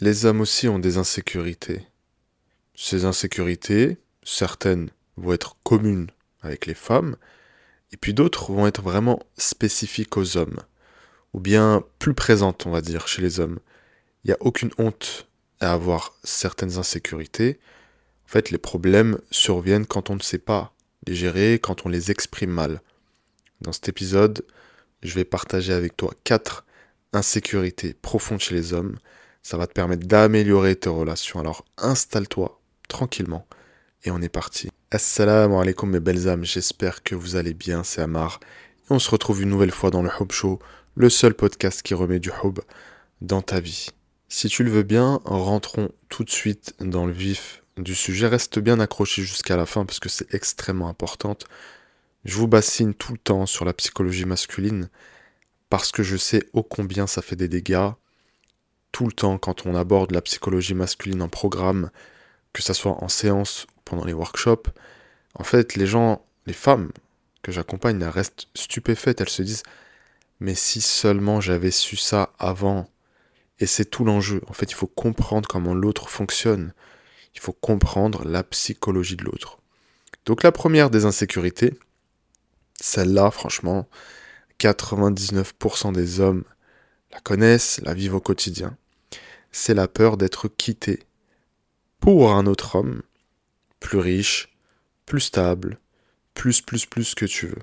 les 0.00 0.24
hommes 0.24 0.40
aussi 0.40 0.68
ont 0.68 0.78
des 0.78 0.96
insécurités. 0.96 1.86
Ces 2.74 3.04
insécurités, 3.04 3.98
certaines 4.22 4.90
vont 5.16 5.34
être 5.34 5.56
communes 5.62 6.10
avec 6.40 6.66
les 6.66 6.74
femmes, 6.74 7.16
et 7.92 7.96
puis 7.96 8.14
d'autres 8.14 8.52
vont 8.52 8.66
être 8.66 8.82
vraiment 8.82 9.20
spécifiques 9.36 10.16
aux 10.16 10.36
hommes, 10.38 10.60
ou 11.34 11.40
bien 11.40 11.84
plus 11.98 12.14
présentes, 12.14 12.66
on 12.66 12.70
va 12.70 12.80
dire, 12.80 13.08
chez 13.08 13.20
les 13.20 13.40
hommes. 13.40 13.58
Il 14.24 14.28
n'y 14.28 14.34
a 14.34 14.38
aucune 14.40 14.70
honte 14.78 15.28
à 15.60 15.72
avoir 15.72 16.14
certaines 16.24 16.78
insécurités. 16.78 17.60
En 18.24 18.28
fait, 18.28 18.50
les 18.50 18.58
problèmes 18.58 19.18
surviennent 19.30 19.86
quand 19.86 20.08
on 20.08 20.14
ne 20.14 20.22
sait 20.22 20.38
pas 20.38 20.72
les 21.06 21.14
gérer, 21.14 21.58
quand 21.58 21.84
on 21.84 21.90
les 21.90 22.10
exprime 22.10 22.50
mal. 22.50 22.80
Dans 23.60 23.72
cet 23.72 23.88
épisode, 23.90 24.46
je 25.02 25.14
vais 25.14 25.24
partager 25.24 25.74
avec 25.74 25.96
toi 25.96 26.14
quatre 26.24 26.64
insécurités 27.12 27.92
profondes 27.92 28.40
chez 28.40 28.54
les 28.54 28.72
hommes. 28.72 28.96
Ça 29.42 29.56
va 29.56 29.66
te 29.66 29.72
permettre 29.72 30.06
d'améliorer 30.06 30.76
tes 30.76 30.88
relations. 30.88 31.40
Alors 31.40 31.64
installe-toi 31.78 32.60
tranquillement 32.88 33.46
et 34.04 34.10
on 34.10 34.20
est 34.20 34.28
parti. 34.28 34.70
Assalamu 34.90 35.56
alaikum 35.56 35.90
mes 35.90 36.00
belles 36.00 36.28
âmes, 36.28 36.44
j'espère 36.44 37.02
que 37.02 37.14
vous 37.14 37.36
allez 37.36 37.54
bien, 37.54 37.84
c'est 37.84 38.02
Amar. 38.02 38.40
Et 38.84 38.92
on 38.92 38.98
se 38.98 39.10
retrouve 39.10 39.42
une 39.42 39.50
nouvelle 39.50 39.70
fois 39.70 39.90
dans 39.90 40.02
le 40.02 40.10
Hub 40.20 40.32
Show, 40.32 40.58
le 40.96 41.08
seul 41.08 41.34
podcast 41.34 41.82
qui 41.82 41.94
remet 41.94 42.18
du 42.18 42.30
Hub 42.42 42.58
dans 43.20 43.42
ta 43.42 43.60
vie. 43.60 43.88
Si 44.28 44.48
tu 44.48 44.64
le 44.64 44.70
veux 44.70 44.82
bien, 44.82 45.20
rentrons 45.24 45.90
tout 46.08 46.24
de 46.24 46.30
suite 46.30 46.74
dans 46.80 47.06
le 47.06 47.12
vif 47.12 47.62
du 47.76 47.94
sujet. 47.94 48.26
Reste 48.26 48.58
bien 48.58 48.78
accroché 48.80 49.22
jusqu'à 49.22 49.56
la 49.56 49.66
fin 49.66 49.84
parce 49.84 50.00
que 50.00 50.08
c'est 50.08 50.34
extrêmement 50.34 50.88
important. 50.88 51.36
Je 52.24 52.36
vous 52.36 52.48
bassine 52.48 52.94
tout 52.94 53.12
le 53.12 53.18
temps 53.18 53.46
sur 53.46 53.64
la 53.64 53.72
psychologie 53.72 54.26
masculine 54.26 54.88
parce 55.68 55.90
que 55.92 56.02
je 56.02 56.16
sais 56.16 56.44
ô 56.52 56.62
combien 56.62 57.06
ça 57.06 57.22
fait 57.22 57.36
des 57.36 57.48
dégâts. 57.48 57.90
Tout 58.92 59.06
le 59.06 59.12
temps 59.12 59.38
quand 59.38 59.66
on 59.66 59.74
aborde 59.74 60.12
la 60.12 60.22
psychologie 60.22 60.74
masculine 60.74 61.22
en 61.22 61.28
programme, 61.28 61.90
que 62.52 62.62
ça 62.62 62.74
soit 62.74 63.02
en 63.02 63.08
séance 63.08 63.64
ou 63.64 63.80
pendant 63.84 64.04
les 64.04 64.12
workshops, 64.12 64.68
en 65.34 65.44
fait, 65.44 65.76
les 65.76 65.86
gens, 65.86 66.24
les 66.46 66.52
femmes 66.52 66.90
que 67.42 67.52
j'accompagne, 67.52 68.00
elles 68.00 68.08
restent 68.08 68.48
stupéfaites. 68.54 69.20
Elles 69.20 69.28
se 69.28 69.42
disent 69.42 69.62
Mais 70.40 70.54
si 70.54 70.80
seulement 70.80 71.40
j'avais 71.40 71.70
su 71.70 71.96
ça 71.96 72.32
avant. 72.38 72.88
Et 73.58 73.66
c'est 73.66 73.84
tout 73.84 74.04
l'enjeu. 74.04 74.40
En 74.48 74.52
fait, 74.52 74.70
il 74.70 74.74
faut 74.74 74.86
comprendre 74.86 75.48
comment 75.48 75.74
l'autre 75.74 76.08
fonctionne. 76.08 76.72
Il 77.34 77.40
faut 77.40 77.52
comprendre 77.52 78.24
la 78.26 78.42
psychologie 78.42 79.16
de 79.16 79.24
l'autre. 79.24 79.58
Donc, 80.26 80.42
la 80.42 80.52
première 80.52 80.90
des 80.90 81.04
insécurités, 81.04 81.78
celle-là, 82.80 83.30
franchement, 83.30 83.86
99% 84.58 85.92
des 85.92 86.20
hommes 86.20 86.44
la 87.12 87.20
connaissent, 87.20 87.80
la 87.82 87.94
vivent 87.94 88.14
au 88.14 88.20
quotidien. 88.20 88.76
C'est 89.52 89.74
la 89.74 89.88
peur 89.88 90.16
d'être 90.16 90.48
quitté 90.48 91.00
pour 91.98 92.32
un 92.32 92.46
autre 92.46 92.76
homme, 92.76 93.02
plus 93.78 93.98
riche, 93.98 94.54
plus 95.06 95.20
stable, 95.20 95.78
plus, 96.34 96.60
plus, 96.60 96.86
plus 96.86 97.14
que 97.14 97.26
tu 97.26 97.46
veux. 97.46 97.62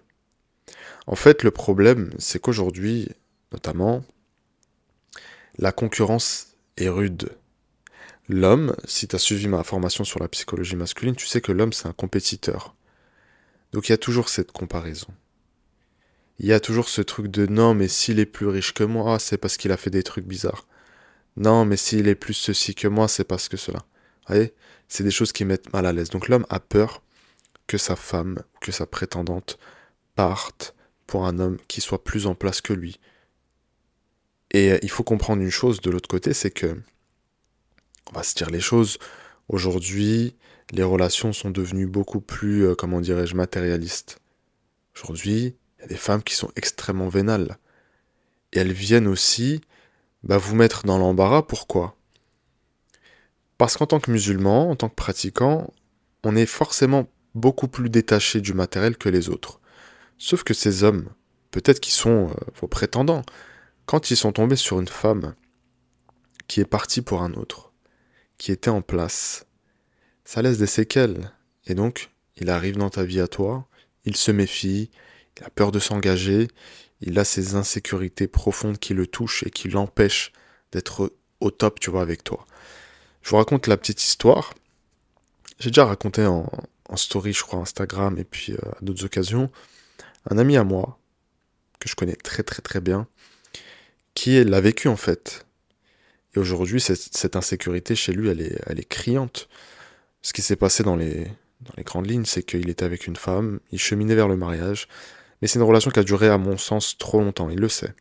En 1.08 1.16
fait, 1.16 1.44
le 1.44 1.52
problème, 1.52 2.12
c'est 2.20 2.40
qu'aujourd'hui, 2.40 3.09
notamment, 3.52 4.03
la 5.58 5.72
concurrence 5.72 6.56
est 6.75 6.90
rude. 6.90 7.30
L'homme, 8.30 8.75
si 8.86 9.08
tu 9.08 9.16
as 9.16 9.20
suivi 9.20 9.48
ma 9.48 9.64
formation 9.64 10.03
sur 10.03 10.20
la 10.20 10.28
psychologie 10.28 10.75
masculine, 10.75 11.16
tu 11.16 11.25
sais 11.25 11.42
que 11.42 11.53
l'homme, 11.53 11.72
c'est 11.72 11.88
un 11.88 11.94
compétiteur. 11.94 12.75
Donc 13.72 13.88
il 13.88 13.92
y 13.92 13.94
a 13.94 13.98
toujours 13.98 14.30
cette 14.30 14.52
comparaison. 14.52 15.08
Il 16.39 16.45
y 16.47 16.53
a 16.53 16.59
toujours 16.59 16.89
ce 16.89 17.02
truc 17.02 17.27
de 17.27 17.45
non, 17.47 17.73
mais 17.73 17.88
s'il 17.88 18.19
est 18.19 18.25
plus 18.25 18.47
riche 18.47 18.73
que 18.73 18.83
moi, 18.83 19.19
c'est 19.19 19.38
parce 19.38 19.57
qu'il 19.57 19.71
a 19.71 19.77
fait 19.77 19.89
des 19.89 20.03
trucs 20.03 20.25
bizarres. 20.25 20.67
Non, 21.35 21.66
mais 21.66 21.77
s'il 21.77 22.07
est 22.07 22.16
plus 22.16 22.33
ceci 22.33 22.75
que 22.75 22.88
moi, 22.88 23.07
c'est 23.07 23.23
parce 23.23 23.49
que 23.49 23.57
cela 23.57 23.79
voyez? 24.27 24.53
C'est 24.88 25.03
des 25.03 25.11
choses 25.11 25.31
qui 25.31 25.45
mettent 25.45 25.71
mal 25.73 25.85
à 25.85 25.94
l'aise. 25.94 26.09
Donc 26.09 26.27
l'homme 26.27 26.45
a 26.49 26.59
peur 26.59 27.02
que 27.67 27.77
sa 27.77 27.95
femme, 27.95 28.41
que 28.61 28.71
sa 28.71 28.85
prétendante 28.85 29.57
parte 30.16 30.75
pour 31.06 31.25
un 31.25 31.39
homme 31.39 31.57
qui 31.67 31.81
soit 31.81 32.03
plus 32.03 32.28
en 32.28 32.35
place 32.35 32.62
que 32.62 32.73
lui. 32.73 33.00
Et 34.51 34.72
euh, 34.72 34.79
il 34.81 34.89
faut 34.89 35.03
comprendre 35.03 35.41
une 35.41 35.50
chose 35.50 35.81
de 35.81 35.89
l'autre 35.89 36.07
côté, 36.07 36.33
c'est 36.33 36.51
que, 36.51 36.81
on 38.09 38.13
va 38.13 38.23
se 38.23 38.35
dire 38.35 38.50
les 38.50 38.62
choses, 38.62 38.97
aujourd'hui, 39.50 40.35
les 40.72 40.83
relations 40.83 41.33
sont 41.33 41.51
devenues 41.51 41.88
beaucoup 41.88 42.22
plus, 42.22 42.66
euh, 42.66 42.75
comment 42.75 43.01
dirais-je, 43.01 43.35
matérialistes. 43.35 44.19
Aujourd'hui, 44.95 45.56
il 45.77 45.81
y 45.81 45.85
a 45.85 45.88
des 45.88 45.97
femmes 45.97 46.23
qui 46.23 46.35
sont 46.35 46.51
extrêmement 46.55 47.09
vénales. 47.09 47.57
Et 48.53 48.59
elles 48.59 48.73
viennent 48.73 49.07
aussi 49.07 49.61
bah, 50.23 50.38
vous 50.38 50.55
mettre 50.55 50.85
dans 50.85 50.97
l'embarras. 50.97 51.43
Pourquoi? 51.43 51.95
Parce 53.57 53.77
qu'en 53.77 53.88
tant 53.88 53.99
que 53.99 54.11
musulman, 54.11 54.69
en 54.69 54.75
tant 54.75 54.89
que 54.89 54.95
pratiquant, 54.95 55.71
on 56.23 56.35
est 56.35 56.45
forcément 56.45 57.07
beaucoup 57.35 57.67
plus 57.67 57.89
détaché 57.89 58.41
du 58.41 58.53
matériel 58.53 58.97
que 58.97 59.09
les 59.09 59.29
autres. 59.29 59.59
Sauf 60.17 60.43
que 60.43 60.53
ces 60.53 60.83
hommes, 60.83 61.09
peut-être 61.51 61.79
qu'ils 61.79 61.94
sont 61.94 62.29
euh, 62.29 62.33
vos 62.59 62.67
prétendants, 62.67 63.23
quand 63.85 64.11
ils 64.11 64.17
sont 64.17 64.31
tombés 64.31 64.55
sur 64.55 64.79
une 64.79 64.88
femme 64.88 65.35
qui 66.47 66.59
est 66.59 66.65
partie 66.65 67.01
pour 67.01 67.21
un 67.21 67.33
autre, 67.33 67.71
qui 68.38 68.51
était 68.51 68.69
en 68.69 68.81
place, 68.81 69.45
ça 70.25 70.41
laisse 70.41 70.57
des 70.57 70.67
séquelles. 70.67 71.31
Et 71.65 71.75
donc, 71.75 72.11
il 72.35 72.49
arrive 72.49 72.77
dans 72.77 72.89
ta 72.89 73.03
vie 73.03 73.21
à 73.21 73.27
toi, 73.27 73.67
il 74.05 74.15
se 74.15 74.31
méfie, 74.31 74.89
il 75.38 75.44
a 75.44 75.50
peur 75.50 75.72
de 75.72 75.80
s'engager, 75.80 76.48
il 77.02 77.20
a 77.20 77.24
ses 77.24 77.56
insécurités 77.56 78.28
profondes 78.28 78.80
qui 78.80 78.94
le 78.94 79.08
touchent 79.08 79.44
et 79.44 79.50
qui 79.50 79.68
l'empêchent 79.70 80.31
d'être 80.72 81.14
au 81.40 81.52
top, 81.52 81.80
tu 81.80 81.90
vois, 81.90 82.02
avec 82.02 82.24
toi. 82.24 82.46
Je 83.22 83.30
vous 83.30 83.38
raconte 83.38 83.68
la 83.68 83.78
petite 83.78 84.02
histoire. 84.02 84.53
J'ai 85.59 85.70
déjà 85.70 85.86
raconté 85.86 86.25
en, 86.25 86.50
story, 86.96 87.34
je 87.34 87.44
crois, 87.44 87.59
Instagram 87.59 88.18
et 88.18 88.24
puis 88.24 88.53
euh, 88.53 88.72
à 88.72 88.78
d'autres 88.81 89.06
occasions. 89.06 89.52
Un 90.30 90.38
ami 90.38 90.58
à 90.58 90.64
moi, 90.64 90.98
que 91.80 91.90
je 91.90 91.96
connais 91.96 92.16
très 92.16 92.44
très 92.44 92.62
très 92.62 92.81
bien, 92.81 93.08
qui 94.14 94.44
l'a 94.44 94.62
vécu 94.62 94.88
en 94.88 94.96
fait. 94.96 95.46
Et 96.36 96.40
aujourd'hui, 96.40 96.81
cette, 96.81 97.36
insécurité 97.36 97.96
chez 97.96 98.14
lui, 98.14 98.30
elle 98.30 98.42
est, 98.42 98.90
criante. 98.90 99.48
Ce 100.22 100.34
qui 100.34 100.42
s'est 100.42 100.56
passé 100.56 100.84
dans 100.84 100.96
les 100.96 101.28
grandes 101.80 102.09
lignes, 102.09 102.25
c'est 102.25 102.44
qu'il 102.44 102.69
était 102.69 102.86
avec 102.86 103.08
une 103.08 103.16
femme, 103.16 103.59
il 103.72 103.80
cheminait 103.80 104.16
vers 104.16 104.28
le 104.28 104.38
mariage, 104.38 104.88
mais 105.42 105.48
c'est 105.48 105.59
une 105.59 105.66
relation 105.66 105.92
qui 105.92 106.00
a 106.00 106.03
duré, 106.03 106.28
à 106.30 106.38
mon 106.38 106.58
sens, 106.58 106.98
trop 106.98 107.20
longtemps, 107.20 107.50
il 107.50 107.59
le 107.59 107.70
sait 107.70 107.94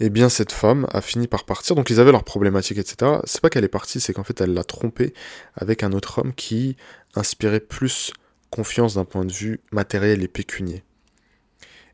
eh 0.00 0.10
bien 0.10 0.28
cette 0.28 0.52
femme 0.52 0.86
a 0.90 1.00
fini 1.00 1.26
par 1.26 1.44
partir. 1.44 1.74
Donc 1.76 1.90
ils 1.90 2.00
avaient 2.00 2.12
leurs 2.12 2.24
problématiques, 2.24 2.78
etc. 2.78 3.20
C'est 3.24 3.40
pas 3.40 3.50
qu'elle 3.50 3.64
est 3.64 3.68
partie, 3.68 4.00
c'est 4.00 4.12
qu'en 4.12 4.24
fait 4.24 4.40
elle 4.40 4.54
l'a 4.54 4.64
trompé 4.64 5.12
avec 5.54 5.82
un 5.82 5.92
autre 5.92 6.20
homme 6.20 6.34
qui 6.34 6.76
inspirait 7.14 7.60
plus 7.60 8.12
confiance 8.50 8.94
d'un 8.94 9.04
point 9.04 9.24
de 9.24 9.32
vue 9.32 9.60
matériel 9.72 10.22
et 10.22 10.28
pécunier. 10.28 10.84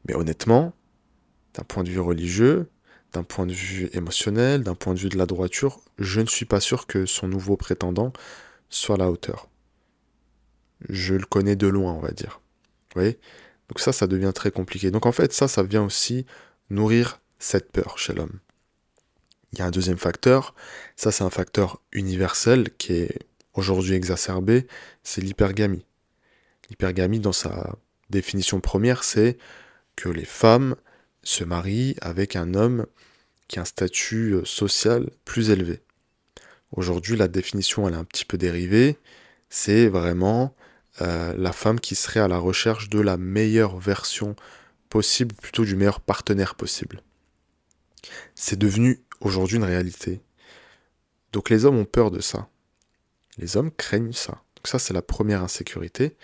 Mais 0.07 0.15
honnêtement, 0.15 0.75
d'un 1.55 1.65
point 1.65 1.83
de 1.83 1.89
vue 1.89 2.01
religieux, 2.01 2.69
d'un 3.13 3.23
point 3.23 3.47
de 3.47 3.53
vue 3.53 3.89
émotionnel, 3.93 4.63
d'un 4.63 4.75
point 4.75 4.95
de 4.95 4.99
vue 4.99 5.09
de 5.09 5.17
la 5.17 5.27
droiture, 5.27 5.81
je 5.99 6.21
ne 6.21 6.27
suis 6.27 6.45
pas 6.45 6.61
sûr 6.61 6.87
que 6.87 7.07
son 7.07 7.29
nouveau 7.29 7.57
prétendant 7.57 8.13
soit 8.69 8.97
à 8.97 8.99
la 8.99 9.11
hauteur. 9.11 9.49
Je 10.89 11.15
le 11.15 11.25
connais 11.25 11.57
de 11.57 11.69
loin, 11.69 11.93
on 11.93 12.01
va 12.01 12.11
dire. 12.11 12.41
Vous 12.95 13.01
voyez? 13.01 13.19
Donc 13.69 13.81
ça, 13.81 13.93
ça 13.93 14.07
devient 14.07 14.33
très 14.35 14.51
compliqué. 14.51 14.91
Donc 14.91 15.07
en 15.07 15.13
fait, 15.13 15.33
ça, 15.33 15.49
ça 15.49 15.63
vient 15.63 15.85
aussi 15.85 16.27
nourrir 16.71 17.21
cette 17.39 17.73
peur 17.73 17.99
chez 17.99 18.13
l'homme. 18.13 18.39
Il 19.53 19.59
y 19.59 19.63
a 19.63 19.67
un 19.67 19.71
deuxième 19.71 19.99
facteur, 19.99 20.55
ça 20.97 21.13
c'est 21.13 21.23
un 21.23 21.31
facteur 21.31 21.81
universel 21.93 22.71
qui 22.77 22.95
est 22.95 23.21
aujourd'hui 23.53 23.95
exacerbé, 23.95 24.67
c'est 25.05 25.21
l'hypergamie. 25.21 25.85
L'hypergamie, 26.71 27.21
dans 27.21 27.33
sa 27.33 27.77
définition 28.11 28.61
première, 28.61 29.05
c'est 29.05 29.39
que 29.97 30.09
les 30.09 30.25
femmes 30.25 30.75
se 31.23 31.45
marient 31.45 31.95
avec 32.01 32.37
un 32.37 32.55
homme 32.55 32.87
qui 33.49 33.59
a 33.59 33.63
un 33.63 33.67
statut 33.67 34.33
euh, 34.33 34.45
social 34.45 35.11
plus 35.25 35.51
élevé. 35.51 35.81
Aujourd'hui, 36.73 37.17
la 37.17 37.29
définition, 37.29 37.87
elle 37.87 37.95
est 37.95 37.99
un 37.99 38.05
petit 38.05 38.25
peu 38.25 38.37
dérivée. 38.37 38.99
C'est 39.49 39.87
vraiment 39.87 40.55
euh, 41.01 41.35
la 41.37 41.53
femme 41.53 41.81
qui 41.81 41.95
serait 41.95 42.21
à 42.21 42.29
la 42.29 42.39
recherche 42.39 42.89
de 42.89 43.01
la 43.01 43.17
meilleure 43.17 43.79
version 43.79 44.37
possible, 44.89 45.35
plutôt 45.35 45.65
du 45.65 45.77
meilleur 45.77 46.01
partenaire 46.01 46.55
possible. 46.55 47.03
C'est 48.35 48.59
devenu 48.59 49.01
aujourd'hui 49.21 49.57
une 49.57 49.65
réalité. 49.65 50.21
Donc 51.33 51.51
les 51.51 51.65
hommes 51.65 51.79
ont 51.79 51.85
peur 51.85 52.11
de 52.11 52.21
ça. 52.21 52.49
Les 53.39 53.57
hommes 53.57 53.73
craignent 53.73 54.13
ça. 54.13 54.43
Donc 54.57 54.67
ça, 54.67 54.79
c'est 54.79 54.95
la 54.95 55.03
première 55.03 55.43
insécurité. 55.43 56.17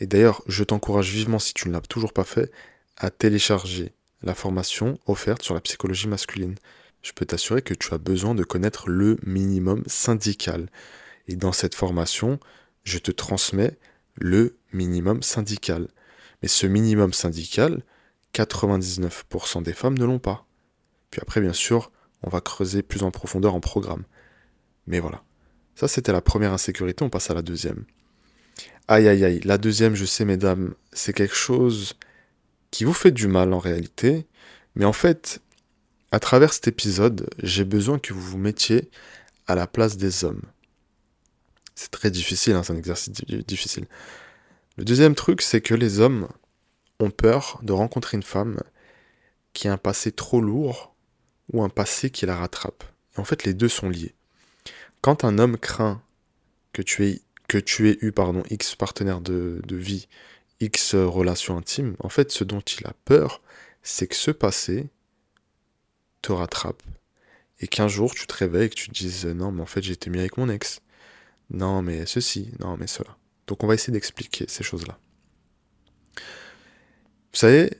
Et 0.00 0.06
d'ailleurs, 0.06 0.42
je 0.46 0.62
t'encourage 0.62 1.10
vivement, 1.10 1.38
si 1.38 1.54
tu 1.54 1.68
ne 1.68 1.72
l'as 1.72 1.80
toujours 1.80 2.12
pas 2.12 2.24
fait, 2.24 2.52
à 2.96 3.10
télécharger 3.10 3.92
la 4.22 4.34
formation 4.34 4.98
offerte 5.06 5.42
sur 5.42 5.54
la 5.54 5.60
psychologie 5.60 6.08
masculine. 6.08 6.54
Je 7.02 7.12
peux 7.12 7.26
t'assurer 7.26 7.62
que 7.62 7.74
tu 7.74 7.92
as 7.92 7.98
besoin 7.98 8.34
de 8.34 8.44
connaître 8.44 8.88
le 8.88 9.18
minimum 9.24 9.82
syndical. 9.86 10.70
Et 11.28 11.36
dans 11.36 11.52
cette 11.52 11.74
formation, 11.74 12.38
je 12.84 12.98
te 12.98 13.10
transmets 13.10 13.76
le 14.16 14.58
minimum 14.72 15.22
syndical. 15.22 15.88
Mais 16.42 16.48
ce 16.48 16.66
minimum 16.66 17.12
syndical, 17.12 17.82
99% 18.34 19.62
des 19.62 19.72
femmes 19.72 19.98
ne 19.98 20.04
l'ont 20.04 20.18
pas. 20.18 20.46
Puis 21.10 21.20
après, 21.22 21.40
bien 21.40 21.52
sûr, 21.52 21.90
on 22.22 22.30
va 22.30 22.40
creuser 22.40 22.82
plus 22.82 23.02
en 23.02 23.10
profondeur 23.10 23.54
en 23.54 23.60
programme. 23.60 24.04
Mais 24.86 25.00
voilà. 25.00 25.22
Ça, 25.74 25.88
c'était 25.88 26.12
la 26.12 26.20
première 26.20 26.52
insécurité, 26.52 27.04
on 27.04 27.10
passe 27.10 27.30
à 27.30 27.34
la 27.34 27.42
deuxième. 27.42 27.84
Aïe, 28.86 29.08
aïe, 29.08 29.24
aïe. 29.24 29.40
La 29.44 29.58
deuxième, 29.58 29.94
je 29.94 30.04
sais, 30.04 30.24
mesdames, 30.24 30.74
c'est 30.92 31.12
quelque 31.12 31.34
chose 31.34 31.94
qui 32.70 32.84
vous 32.84 32.92
fait 32.92 33.10
du 33.10 33.28
mal 33.28 33.52
en 33.52 33.58
réalité. 33.58 34.26
Mais 34.74 34.84
en 34.84 34.92
fait, 34.92 35.40
à 36.12 36.20
travers 36.20 36.52
cet 36.52 36.68
épisode, 36.68 37.28
j'ai 37.42 37.64
besoin 37.64 37.98
que 37.98 38.12
vous 38.12 38.20
vous 38.20 38.38
mettiez 38.38 38.90
à 39.46 39.54
la 39.54 39.66
place 39.66 39.96
des 39.96 40.24
hommes. 40.24 40.42
C'est 41.74 41.90
très 41.90 42.10
difficile, 42.10 42.54
hein, 42.54 42.62
c'est 42.62 42.72
un 42.72 42.76
exercice 42.76 43.10
difficile. 43.10 43.86
Le 44.76 44.84
deuxième 44.84 45.14
truc, 45.14 45.42
c'est 45.42 45.60
que 45.60 45.74
les 45.74 46.00
hommes 46.00 46.28
ont 47.00 47.10
peur 47.10 47.58
de 47.62 47.72
rencontrer 47.72 48.16
une 48.16 48.22
femme 48.22 48.60
qui 49.52 49.68
a 49.68 49.72
un 49.72 49.76
passé 49.76 50.12
trop 50.12 50.40
lourd 50.40 50.94
ou 51.52 51.62
un 51.62 51.68
passé 51.68 52.10
qui 52.10 52.26
la 52.26 52.36
rattrape. 52.36 52.84
Et 53.16 53.20
en 53.20 53.24
fait, 53.24 53.44
les 53.44 53.54
deux 53.54 53.68
sont 53.68 53.88
liés. 53.88 54.14
Quand 55.00 55.24
un 55.24 55.38
homme 55.38 55.58
craint 55.58 56.02
que 56.72 56.82
tu 56.82 57.06
aies, 57.06 57.22
que 57.48 57.58
tu 57.58 57.90
aies 57.90 57.98
eu 58.00 58.12
pardon, 58.12 58.42
X 58.50 58.74
partenaire 58.74 59.20
de, 59.20 59.60
de 59.64 59.76
vie, 59.76 60.08
X 60.60 60.94
relation 60.94 61.56
intime, 61.56 61.96
en 62.00 62.08
fait, 62.08 62.32
ce 62.32 62.44
dont 62.44 62.60
il 62.60 62.86
a 62.86 62.94
peur, 63.04 63.42
c'est 63.82 64.06
que 64.06 64.16
ce 64.16 64.30
passé 64.30 64.88
te 66.22 66.32
rattrape 66.32 66.82
et 67.60 67.68
qu'un 67.68 67.88
jour 67.88 68.14
tu 68.14 68.26
te 68.26 68.34
réveilles 68.34 68.66
et 68.66 68.70
que 68.70 68.74
tu 68.74 68.88
te 68.88 68.94
dises 68.94 69.26
non, 69.26 69.52
mais 69.52 69.62
en 69.62 69.66
fait, 69.66 69.82
j'étais 69.82 70.10
mieux 70.10 70.20
avec 70.20 70.36
mon 70.36 70.48
ex. 70.48 70.80
Non, 71.50 71.82
mais 71.82 72.06
ceci, 72.06 72.50
non, 72.60 72.76
mais 72.76 72.86
cela. 72.86 73.16
Donc, 73.46 73.62
on 73.62 73.66
va 73.66 73.74
essayer 73.74 73.92
d'expliquer 73.92 74.46
ces 74.48 74.64
choses-là. 74.64 74.98
Vous 76.16 77.40
savez, 77.40 77.76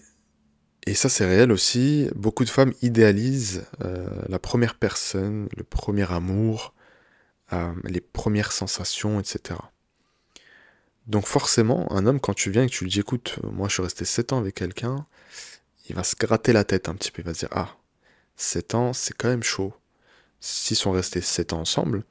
et 0.87 0.94
ça 0.94 1.08
c'est 1.08 1.25
réel 1.25 1.50
aussi, 1.50 2.08
beaucoup 2.14 2.44
de 2.44 2.50
femmes 2.50 2.75
idéalisent 2.82 3.64
euh, 3.82 4.06
la 4.28 4.38
première 4.38 4.75
personne, 4.75 5.49
le 5.56 5.64
premier 5.64 6.11
amour, 6.12 6.75
euh, 7.52 7.72
les 7.84 8.00
premières 8.00 8.52
sensations, 8.52 9.19
etc. 9.20 9.61
Donc 11.06 11.26
forcément, 11.26 11.90
un 11.93 12.06
homme, 12.06 12.20
quand 12.20 12.34
tu 12.34 12.50
viens 12.50 12.64
et 12.64 12.67
que 12.67 12.72
tu 12.72 12.84
lui 12.84 12.90
dis, 12.90 13.00
écoute, 13.00 13.38
moi 13.44 13.69
je 13.69 13.75
suis 13.75 13.82
resté 13.82 14.05
7 14.05 14.32
ans 14.32 14.38
avec 14.38 14.55
quelqu'un, 14.56 15.06
il 15.88 15.94
va 15.94 16.05
se 16.05 16.17
gratter 16.17 16.52
la 16.52 16.64
tête 16.64 16.88
un 16.88 16.94
petit 16.94 17.10
peu, 17.10 17.22
il 17.22 17.26
va 17.26 17.34
se 17.34 17.40
dire, 17.40 17.50
ah, 17.52 17.76
7 18.37 18.75
ans, 18.75 18.93
c'est 18.93 19.14
quand 19.14 19.28
même 19.28 19.43
chaud. 19.43 19.72
S'ils 20.40 20.76
sont 20.76 20.93
restés 20.93 21.20
7 21.20 21.52
ans 21.55 21.60
ensemble, 21.60 22.05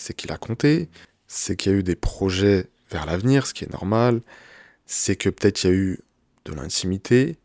c'est 0.00 0.14
qu'il 0.14 0.32
a 0.32 0.38
compté, 0.38 0.88
c'est 1.28 1.56
qu'il 1.56 1.72
y 1.72 1.74
a 1.74 1.78
eu 1.78 1.82
des 1.82 1.94
projets 1.94 2.68
vers 2.90 3.04
l'avenir, 3.06 3.46
ce 3.46 3.54
qui 3.54 3.64
est 3.64 3.72
normal, 3.72 4.22
c'est 4.86 5.14
que 5.14 5.28
peut-être 5.28 5.62
il 5.62 5.66
y 5.66 5.70
a 5.70 5.76
eu 5.76 6.00
de 6.46 6.54
l'intimité. 6.54 7.36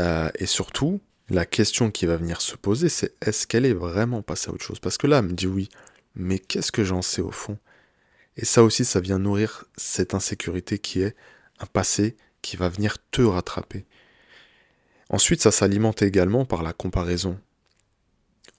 Euh, 0.00 0.30
et 0.36 0.46
surtout, 0.46 1.00
la 1.28 1.44
question 1.44 1.90
qui 1.90 2.06
va 2.06 2.16
venir 2.16 2.40
se 2.40 2.56
poser, 2.56 2.88
c'est 2.88 3.14
est-ce 3.20 3.46
qu'elle 3.48 3.66
est 3.66 3.74
vraiment 3.74 4.22
passée 4.22 4.48
à 4.48 4.52
autre 4.52 4.64
chose? 4.64 4.78
Parce 4.78 4.96
que 4.96 5.08
là, 5.08 5.18
elle 5.18 5.26
me 5.26 5.32
dit 5.32 5.48
oui, 5.48 5.68
mais 6.14 6.38
qu'est-ce 6.38 6.72
que 6.72 6.84
j'en 6.84 7.02
sais 7.02 7.20
au 7.20 7.32
fond? 7.32 7.58
Et 8.36 8.44
ça 8.44 8.62
aussi, 8.62 8.84
ça 8.84 9.00
vient 9.00 9.18
nourrir 9.18 9.64
cette 9.76 10.14
insécurité 10.14 10.78
qui 10.78 11.02
est 11.02 11.16
un 11.58 11.66
passé 11.66 12.16
qui 12.42 12.56
va 12.56 12.68
venir 12.68 12.96
te 13.10 13.22
rattraper. 13.22 13.86
Ensuite, 15.10 15.42
ça 15.42 15.50
s'alimente 15.50 16.00
également 16.00 16.44
par 16.44 16.62
la 16.62 16.72
comparaison. 16.72 17.38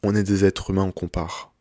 On 0.03 0.13
est 0.13 0.23
des 0.23 0.43
êtres 0.45 0.69
humains, 0.69 0.83
on 0.83 0.91
compare. 0.91 1.52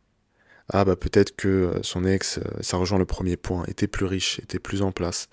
Ah 0.69 0.85
bah 0.85 0.95
peut-être 0.95 1.35
que 1.35 1.47
euh, 1.47 1.83
son 1.83 2.05
ex, 2.05 2.37
euh, 2.37 2.41
ça 2.61 2.77
rejoint 2.77 2.97
le 2.97 3.05
premier 3.05 3.35
point, 3.37 3.65
était 3.67 3.87
plus 3.87 4.05
riche, 4.05 4.39
était 4.39 4.59
plus 4.59 4.81
en 4.81 4.91
place. 4.91 5.27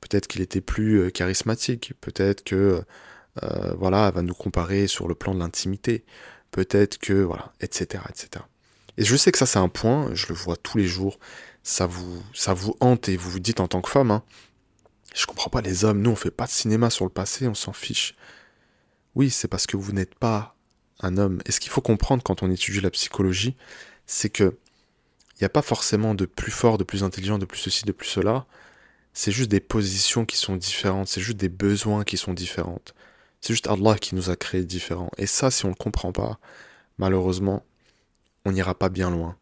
Peut-être 0.00 0.26
qu'il 0.26 0.42
était 0.42 0.60
plus 0.60 1.00
euh, 1.00 1.10
charismatique. 1.10 1.94
Peut-être 2.00 2.44
que 2.44 2.82
voilà, 3.78 4.08
elle 4.08 4.14
va 4.14 4.22
nous 4.22 4.34
comparer 4.34 4.86
sur 4.86 5.08
le 5.08 5.14
plan 5.14 5.34
de 5.34 5.38
l'intimité. 5.38 6.04
Peut-être 6.50 6.98
que 6.98 7.14
voilà, 7.14 7.52
etc., 7.60 8.04
etc. 8.10 8.44
Et 8.98 9.04
je 9.04 9.16
sais 9.16 9.32
que 9.32 9.38
ça 9.38 9.46
c'est 9.46 9.58
un 9.58 9.70
point, 9.70 10.10
je 10.14 10.26
le 10.28 10.34
vois 10.34 10.56
tous 10.56 10.76
les 10.76 10.86
jours. 10.86 11.18
Ça 11.62 11.86
vous, 11.86 12.22
ça 12.34 12.52
vous 12.52 12.76
hante 12.80 13.08
et 13.08 13.16
vous 13.16 13.30
vous 13.30 13.40
dites 13.40 13.60
en 13.60 13.68
tant 13.68 13.80
que 13.80 13.88
femme, 13.88 14.10
hein, 14.10 14.22
je 15.14 15.24
comprends 15.26 15.50
pas 15.50 15.62
les 15.62 15.84
hommes. 15.84 16.02
Nous 16.02 16.10
on 16.10 16.16
fait 16.16 16.30
pas 16.30 16.46
de 16.46 16.50
cinéma 16.50 16.90
sur 16.90 17.06
le 17.06 17.10
passé, 17.10 17.48
on 17.48 17.54
s'en 17.54 17.72
fiche. 17.72 18.14
Oui, 19.14 19.30
c'est 19.30 19.48
parce 19.48 19.66
que 19.66 19.76
vous 19.76 19.92
n'êtes 19.92 20.14
pas 20.14 20.56
un 21.00 21.16
homme. 21.16 21.40
Et 21.46 21.52
ce 21.52 21.60
qu'il 21.60 21.70
faut 21.70 21.80
comprendre 21.80 22.22
quand 22.22 22.42
on 22.42 22.50
étudie 22.50 22.80
la 22.80 22.90
psychologie, 22.90 23.56
c'est 24.06 24.30
que 24.30 24.56
n'y 25.42 25.46
a 25.46 25.50
pas 25.50 25.62
forcément 25.62 26.14
de 26.14 26.26
plus 26.26 26.52
fort, 26.52 26.78
de 26.78 26.84
plus 26.84 27.04
intelligent, 27.04 27.38
de 27.38 27.44
plus 27.44 27.58
ceci, 27.58 27.84
de 27.84 27.92
plus 27.92 28.08
cela. 28.08 28.46
C'est 29.12 29.32
juste 29.32 29.50
des 29.50 29.60
positions 29.60 30.24
qui 30.24 30.36
sont 30.36 30.56
différentes, 30.56 31.08
c'est 31.08 31.20
juste 31.20 31.38
des 31.38 31.48
besoins 31.48 32.04
qui 32.04 32.16
sont 32.16 32.32
différents. 32.34 32.80
C'est 33.40 33.52
juste 33.52 33.68
Allah 33.68 33.96
qui 33.98 34.14
nous 34.14 34.30
a 34.30 34.36
créés 34.36 34.64
différents. 34.64 35.10
Et 35.18 35.26
ça, 35.26 35.50
si 35.50 35.64
on 35.64 35.68
ne 35.68 35.74
le 35.74 35.78
comprend 35.78 36.12
pas, 36.12 36.38
malheureusement, 36.98 37.64
on 38.44 38.52
n'ira 38.52 38.74
pas 38.74 38.88
bien 38.88 39.10
loin. 39.10 39.36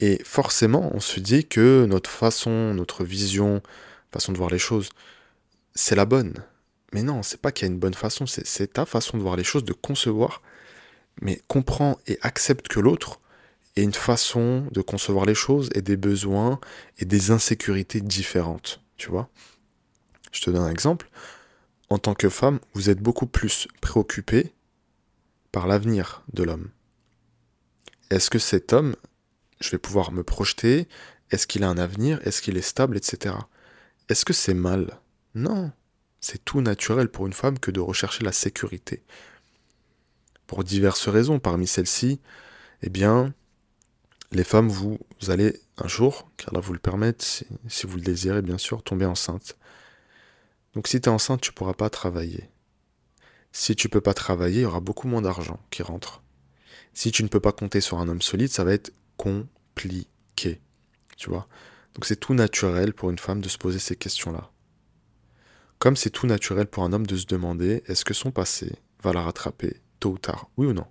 Et 0.00 0.20
forcément, 0.24 0.90
on 0.94 1.00
se 1.00 1.20
dit 1.20 1.46
que 1.46 1.86
notre 1.86 2.10
façon, 2.10 2.74
notre 2.74 3.04
vision, 3.04 3.62
façon 4.12 4.32
de 4.32 4.38
voir 4.38 4.50
les 4.50 4.58
choses, 4.58 4.88
c'est 5.74 5.94
la 5.94 6.06
bonne. 6.06 6.34
Mais 6.92 7.02
non, 7.02 7.22
c'est 7.22 7.40
pas 7.40 7.52
qu'il 7.52 7.66
y 7.66 7.70
a 7.70 7.72
une 7.72 7.78
bonne 7.78 7.94
façon, 7.94 8.26
c'est 8.26 8.72
ta 8.72 8.86
façon 8.86 9.18
de 9.18 9.22
voir 9.22 9.36
les 9.36 9.44
choses, 9.44 9.64
de 9.64 9.74
concevoir. 9.74 10.42
Mais 11.20 11.40
comprends 11.46 11.98
et 12.06 12.18
accepte 12.22 12.68
que 12.68 12.80
l'autre 12.80 13.20
une 13.82 13.94
façon 13.94 14.66
de 14.72 14.80
concevoir 14.80 15.26
les 15.26 15.34
choses 15.34 15.70
et 15.74 15.82
des 15.82 15.96
besoins 15.96 16.60
et 16.98 17.04
des 17.04 17.30
insécurités 17.30 18.00
différentes, 18.00 18.80
tu 18.96 19.10
vois. 19.10 19.28
Je 20.32 20.40
te 20.40 20.50
donne 20.50 20.62
un 20.62 20.70
exemple. 20.70 21.10
En 21.88 21.98
tant 21.98 22.14
que 22.14 22.28
femme, 22.28 22.60
vous 22.74 22.90
êtes 22.90 23.00
beaucoup 23.00 23.26
plus 23.26 23.68
préoccupée 23.80 24.52
par 25.52 25.66
l'avenir 25.66 26.22
de 26.32 26.44
l'homme. 26.44 26.68
Est-ce 28.10 28.30
que 28.30 28.38
cet 28.38 28.72
homme, 28.72 28.96
je 29.60 29.70
vais 29.70 29.78
pouvoir 29.78 30.12
me 30.12 30.22
projeter? 30.22 30.88
Est-ce 31.30 31.46
qu'il 31.46 31.64
a 31.64 31.68
un 31.68 31.78
avenir? 31.78 32.20
Est-ce 32.26 32.42
qu'il 32.42 32.56
est 32.56 32.62
stable 32.62 32.96
Etc. 32.96 33.34
Est-ce 34.08 34.24
que 34.24 34.32
c'est 34.32 34.54
mal? 34.54 35.00
Non. 35.34 35.72
C'est 36.20 36.44
tout 36.44 36.60
naturel 36.60 37.08
pour 37.08 37.26
une 37.26 37.32
femme 37.32 37.58
que 37.58 37.70
de 37.70 37.80
rechercher 37.80 38.24
la 38.24 38.32
sécurité. 38.32 39.02
Pour 40.46 40.64
diverses 40.64 41.08
raisons, 41.08 41.38
parmi 41.38 41.66
celles-ci, 41.66 42.20
eh 42.82 42.90
bien, 42.90 43.32
les 44.32 44.44
femmes, 44.44 44.68
vous, 44.68 44.98
allez 45.28 45.60
un 45.76 45.88
jour, 45.88 46.30
car 46.36 46.54
là 46.54 46.60
vous 46.60 46.72
le 46.72 46.78
permette, 46.78 47.22
si, 47.22 47.86
vous 47.86 47.96
le 47.96 48.02
désirez 48.02 48.42
bien 48.42 48.58
sûr, 48.58 48.82
tomber 48.82 49.06
enceinte. 49.06 49.56
Donc 50.74 50.86
si 50.86 51.00
tu 51.00 51.08
es 51.08 51.12
enceinte, 51.12 51.40
tu 51.40 51.50
ne 51.50 51.54
pourras 51.54 51.74
pas 51.74 51.90
travailler. 51.90 52.48
Si 53.52 53.74
tu 53.74 53.88
ne 53.88 53.90
peux 53.90 54.00
pas 54.00 54.14
travailler, 54.14 54.60
il 54.60 54.62
y 54.62 54.66
aura 54.66 54.80
beaucoup 54.80 55.08
moins 55.08 55.22
d'argent 55.22 55.58
qui 55.70 55.82
rentre. 55.82 56.22
Si 56.94 57.10
tu 57.10 57.24
ne 57.24 57.28
peux 57.28 57.40
pas 57.40 57.52
compter 57.52 57.80
sur 57.80 57.98
un 57.98 58.08
homme 58.08 58.22
solide, 58.22 58.50
ça 58.50 58.62
va 58.62 58.72
être 58.72 58.92
compliqué. 59.16 60.60
Tu 61.16 61.28
vois? 61.28 61.48
Donc 61.94 62.04
c'est 62.04 62.16
tout 62.16 62.34
naturel 62.34 62.94
pour 62.94 63.10
une 63.10 63.18
femme 63.18 63.40
de 63.40 63.48
se 63.48 63.58
poser 63.58 63.80
ces 63.80 63.96
questions-là. 63.96 64.50
Comme 65.80 65.96
c'est 65.96 66.10
tout 66.10 66.26
naturel 66.26 66.66
pour 66.66 66.84
un 66.84 66.92
homme 66.92 67.06
de 67.06 67.16
se 67.16 67.26
demander 67.26 67.82
est-ce 67.86 68.04
que 68.04 68.14
son 68.14 68.30
passé 68.30 68.72
va 69.02 69.12
la 69.12 69.22
rattraper 69.22 69.80
tôt 69.98 70.12
ou 70.12 70.18
tard, 70.18 70.48
oui 70.56 70.66
ou 70.66 70.72
non? 70.72 70.86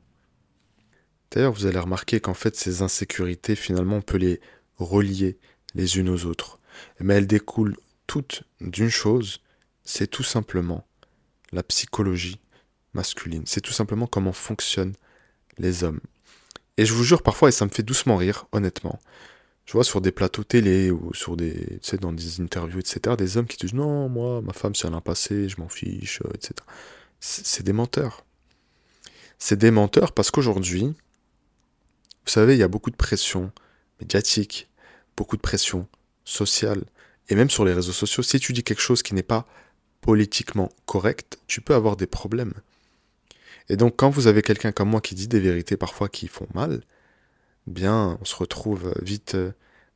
D'ailleurs, 1.31 1.53
vous 1.53 1.65
allez 1.65 1.79
remarquer 1.79 2.19
qu'en 2.19 2.33
fait, 2.33 2.55
ces 2.55 2.81
insécurités, 2.81 3.55
finalement, 3.55 3.97
on 3.97 4.01
peut 4.01 4.17
les 4.17 4.41
relier 4.77 5.37
les 5.75 5.97
unes 5.97 6.09
aux 6.09 6.25
autres. 6.25 6.59
Mais 6.99 7.15
elles 7.15 7.27
découlent 7.27 7.77
toutes 8.07 8.43
d'une 8.61 8.89
chose, 8.89 9.41
c'est 9.83 10.07
tout 10.07 10.23
simplement 10.23 10.87
la 11.51 11.63
psychologie 11.63 12.39
masculine. 12.93 13.43
C'est 13.45 13.61
tout 13.61 13.73
simplement 13.73 14.07
comment 14.07 14.33
fonctionnent 14.33 14.95
les 15.57 15.83
hommes. 15.83 15.99
Et 16.77 16.85
je 16.85 16.93
vous 16.93 17.03
jure, 17.03 17.21
parfois, 17.21 17.49
et 17.49 17.51
ça 17.51 17.65
me 17.65 17.71
fait 17.71 17.83
doucement 17.83 18.15
rire, 18.15 18.47
honnêtement, 18.51 18.99
je 19.69 19.73
vois 19.73 19.83
sur 19.83 20.01
des 20.01 20.11
plateaux 20.11 20.43
télé 20.43 20.89
ou 20.89 21.13
sur 21.13 21.37
des, 21.37 21.53
tu 21.53 21.77
sais, 21.83 21.97
dans 21.97 22.11
des 22.11 22.41
interviews, 22.41 22.79
etc., 22.79 23.15
des 23.15 23.37
hommes 23.37 23.45
qui 23.45 23.57
disent 23.57 23.75
non, 23.75 24.09
moi, 24.09 24.41
ma 24.41 24.51
femme, 24.51 24.73
c'est 24.73 24.87
un 24.87 24.99
passé, 24.99 25.47
je 25.47 25.61
m'en 25.61 25.69
fiche, 25.69 26.21
etc. 26.33 26.55
C'est 27.19 27.61
des 27.61 27.73
menteurs. 27.73 28.25
C'est 29.37 29.57
des 29.57 29.69
menteurs 29.69 30.13
parce 30.13 30.31
qu'aujourd'hui, 30.31 30.95
vous 32.29 32.33
savez, 32.33 32.53
il 32.53 32.59
y 32.59 32.63
a 32.63 32.67
beaucoup 32.67 32.91
de 32.91 32.95
pression 32.95 33.51
médiatique, 33.99 34.69
beaucoup 35.17 35.35
de 35.35 35.41
pression 35.41 35.87
sociale, 36.25 36.83
et 37.27 37.33
même 37.33 37.49
sur 37.49 37.65
les 37.65 37.73
réseaux 37.73 37.91
sociaux. 37.91 38.21
Si 38.21 38.39
tu 38.39 38.53
dis 38.53 38.63
quelque 38.63 38.83
chose 38.83 39.01
qui 39.01 39.15
n'est 39.15 39.23
pas 39.23 39.47
politiquement 40.01 40.69
correct, 40.85 41.39
tu 41.47 41.59
peux 41.59 41.73
avoir 41.73 41.97
des 41.97 42.05
problèmes. 42.05 42.53
Et 43.67 43.77
donc 43.77 43.95
quand 43.97 44.11
vous 44.11 44.27
avez 44.27 44.43
quelqu'un 44.43 44.71
comme 44.71 44.91
moi 44.91 45.01
qui 45.01 45.15
dit 45.15 45.27
des 45.27 45.39
vérités 45.39 45.75
parfois 45.75 46.07
qui 46.07 46.27
font 46.27 46.45
mal, 46.53 46.83
bien 47.65 48.19
on 48.21 48.25
se 48.25 48.35
retrouve 48.35 48.93
vite 49.01 49.33
euh, 49.33 49.51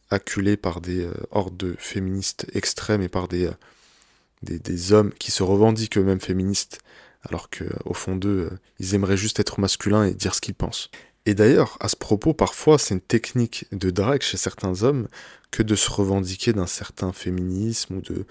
acculé 0.09 0.57
par 0.57 0.81
des 0.81 1.05
euh, 1.05 1.13
hordes 1.29 1.75
féministes 1.77 2.47
extrêmes 2.55 3.03
et 3.03 3.09
par 3.09 3.27
des, 3.27 3.45
euh, 3.45 3.53
des, 4.41 4.57
des, 4.57 4.91
hommes 4.91 5.13
qui 5.19 5.29
se 5.29 5.43
revendiquent 5.43 5.99
eux-mêmes 5.99 6.19
féministes, 6.19 6.79
alors 7.29 7.51
qu'au 7.51 7.93
fond 7.93 8.15
d'eux, 8.15 8.49
ils 8.79 8.95
aimeraient 8.95 9.17
juste 9.17 9.39
être 9.39 9.59
masculins 9.59 10.05
et 10.05 10.15
dire 10.15 10.33
ce 10.33 10.41
qu'ils 10.41 10.55
pensent. 10.55 10.89
Et 11.25 11.35
d'ailleurs, 11.35 11.77
à 11.79 11.87
ce 11.87 11.95
propos, 11.95 12.33
parfois, 12.33 12.77
c'est 12.77 12.93
une 12.93 13.01
technique 13.01 13.65
de 13.71 13.89
drague 13.89 14.21
chez 14.21 14.37
certains 14.37 14.83
hommes 14.83 15.07
que 15.51 15.63
de 15.63 15.75
se 15.75 15.89
revendiquer 15.89 16.51
d'un 16.53 16.67
certain 16.67 17.13
féminisme 17.13 17.97
ou 17.97 18.01
de, 18.01 18.25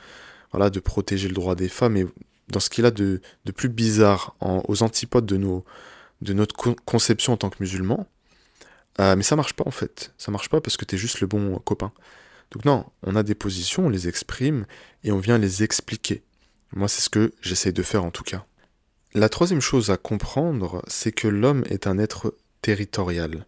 voilà, 0.51 0.69
de 0.69 0.81
protéger 0.81 1.29
le 1.29 1.35
droit 1.35 1.55
des 1.55 1.69
femmes. 1.69 1.97
Et 1.97 2.07
dans 2.49 2.61
ce 2.61 2.69
qu'il 2.69 2.85
a 2.85 2.91
de, 2.91 3.21
de 3.45 3.53
plus 3.53 3.71
bizarre, 3.71 4.37
aux 4.41 4.83
antipodes 4.83 5.27
de 5.27 5.37
nos, 5.39 5.65
de 6.23 6.33
notre 6.33 6.55
conception 6.85 7.33
en 7.35 7.37
tant 7.37 7.51
que 7.51 7.57
musulman. 7.61 8.07
Euh, 9.01 9.17
mais 9.17 9.23
ça 9.23 9.37
marche 9.37 9.55
pas 9.55 9.65
en 9.67 9.71
fait. 9.71 10.13
Ça 10.19 10.31
marche 10.31 10.49
pas 10.49 10.61
parce 10.61 10.77
que 10.77 10.85
tu 10.85 10.95
es 10.95 10.99
juste 10.99 11.21
le 11.21 11.27
bon 11.27 11.59
copain. 11.59 11.93
Donc 12.51 12.65
non, 12.65 12.87
on 13.03 13.17
a 13.17 13.23
des 13.23 13.35
positions, 13.35 13.87
on 13.87 13.89
les 13.89 14.09
exprime 14.09 14.67
et 15.05 15.13
on 15.13 15.19
vient 15.19 15.39
les 15.39 15.63
expliquer. 15.63 16.23
Moi, 16.75 16.89
c'est 16.89 17.01
ce 17.01 17.11
que 17.11 17.33
j'essaye 17.41 17.73
de 17.73 17.83
faire 17.83 18.05
en 18.05 18.11
tout 18.11 18.25
cas. 18.25 18.45
La 19.15 19.29
troisième 19.29 19.61
chose 19.61 19.91
à 19.91 19.97
comprendre, 19.97 20.83
c'est 20.87 21.13
que 21.13 21.29
l'homme 21.29 21.65
est 21.69 21.87
un 21.87 21.99
être 21.99 22.35
territorial. 22.63 23.47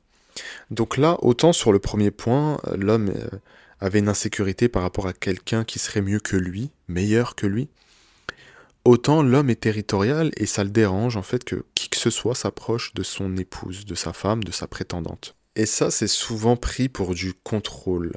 Donc 0.70 0.96
là, 0.96 1.16
autant 1.22 1.52
sur 1.52 1.72
le 1.72 1.78
premier 1.78 2.10
point, 2.10 2.60
l'homme 2.76 3.10
euh, 3.10 3.28
avait 3.80 4.00
une 4.00 4.08
insécurité 4.08 4.68
par 4.68 4.82
rapport 4.82 5.06
à 5.06 5.12
quelqu'un 5.12 5.64
qui 5.64 5.78
serait 5.78 6.02
mieux 6.02 6.20
que 6.20 6.36
lui, 6.36 6.70
meilleur 6.88 7.34
que 7.34 7.46
lui, 7.46 7.68
autant 8.84 9.22
l'homme 9.22 9.50
est 9.50 9.60
territorial 9.60 10.30
et 10.36 10.46
ça 10.46 10.64
le 10.64 10.70
dérange 10.70 11.16
en 11.16 11.22
fait 11.22 11.44
que 11.44 11.64
qui 11.74 11.88
que 11.88 11.96
ce 11.96 12.10
soit 12.10 12.34
s'approche 12.34 12.92
de 12.94 13.02
son 13.02 13.36
épouse, 13.36 13.84
de 13.84 13.94
sa 13.94 14.12
femme, 14.12 14.44
de 14.44 14.52
sa 14.52 14.66
prétendante. 14.66 15.36
Et 15.56 15.66
ça, 15.66 15.90
c'est 15.90 16.08
souvent 16.08 16.56
pris 16.56 16.88
pour 16.88 17.14
du 17.14 17.32
contrôle. 17.32 18.12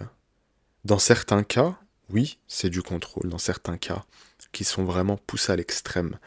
Dans 0.85 0.99
certains 0.99 1.43
cas, 1.43 1.77
oui, 2.09 2.39
c'est 2.47 2.69
du 2.69 2.81
contrôle, 2.81 3.29
dans 3.29 3.37
certains 3.37 3.77
cas, 3.77 4.05
qui 4.51 4.63
sont 4.63 4.83
vraiment 4.83 5.17
poussés 5.17 5.51
à 5.51 5.55
l'extrême. 5.55 6.17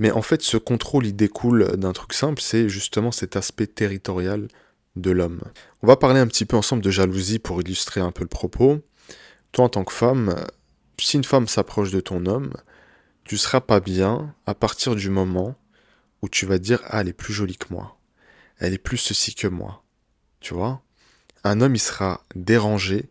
Mais 0.00 0.10
en 0.12 0.22
fait, 0.22 0.40
ce 0.40 0.56
contrôle, 0.56 1.04
il 1.04 1.14
découle 1.14 1.76
d'un 1.76 1.92
truc 1.92 2.14
simple, 2.14 2.40
c'est 2.40 2.70
justement 2.70 3.12
cet 3.12 3.36
aspect 3.36 3.66
territorial 3.66 4.48
de 4.96 5.10
l'homme. 5.10 5.42
On 5.82 5.86
va 5.86 5.96
parler 5.96 6.20
un 6.20 6.26
petit 6.26 6.46
peu 6.46 6.56
ensemble 6.56 6.82
de 6.82 6.90
jalousie 6.90 7.38
pour 7.38 7.60
illustrer 7.60 8.00
un 8.00 8.10
peu 8.10 8.22
le 8.22 8.28
propos. 8.28 8.80
Toi, 9.52 9.66
en 9.66 9.68
tant 9.68 9.84
que 9.84 9.92
femme, 9.92 10.42
si 10.98 11.18
une 11.18 11.24
femme 11.24 11.46
s'approche 11.46 11.90
de 11.90 12.00
ton 12.00 12.24
homme, 12.24 12.54
tu 13.24 13.36
seras 13.36 13.60
pas 13.60 13.80
bien 13.80 14.34
à 14.46 14.54
partir 14.54 14.96
du 14.96 15.10
moment 15.10 15.54
où 16.22 16.30
tu 16.30 16.46
vas 16.46 16.56
dire 16.56 16.80
ah 16.86 17.02
elle 17.02 17.08
est 17.08 17.12
plus 17.12 17.34
jolie 17.34 17.58
que 17.58 17.70
moi, 17.70 17.98
elle 18.56 18.72
est 18.72 18.78
plus 18.78 18.96
ceci 18.96 19.34
que 19.34 19.48
moi, 19.48 19.84
tu 20.40 20.54
vois? 20.54 20.80
Un 21.44 21.60
homme 21.60 21.74
il 21.74 21.78
sera 21.78 22.24
dérangé 22.34 23.10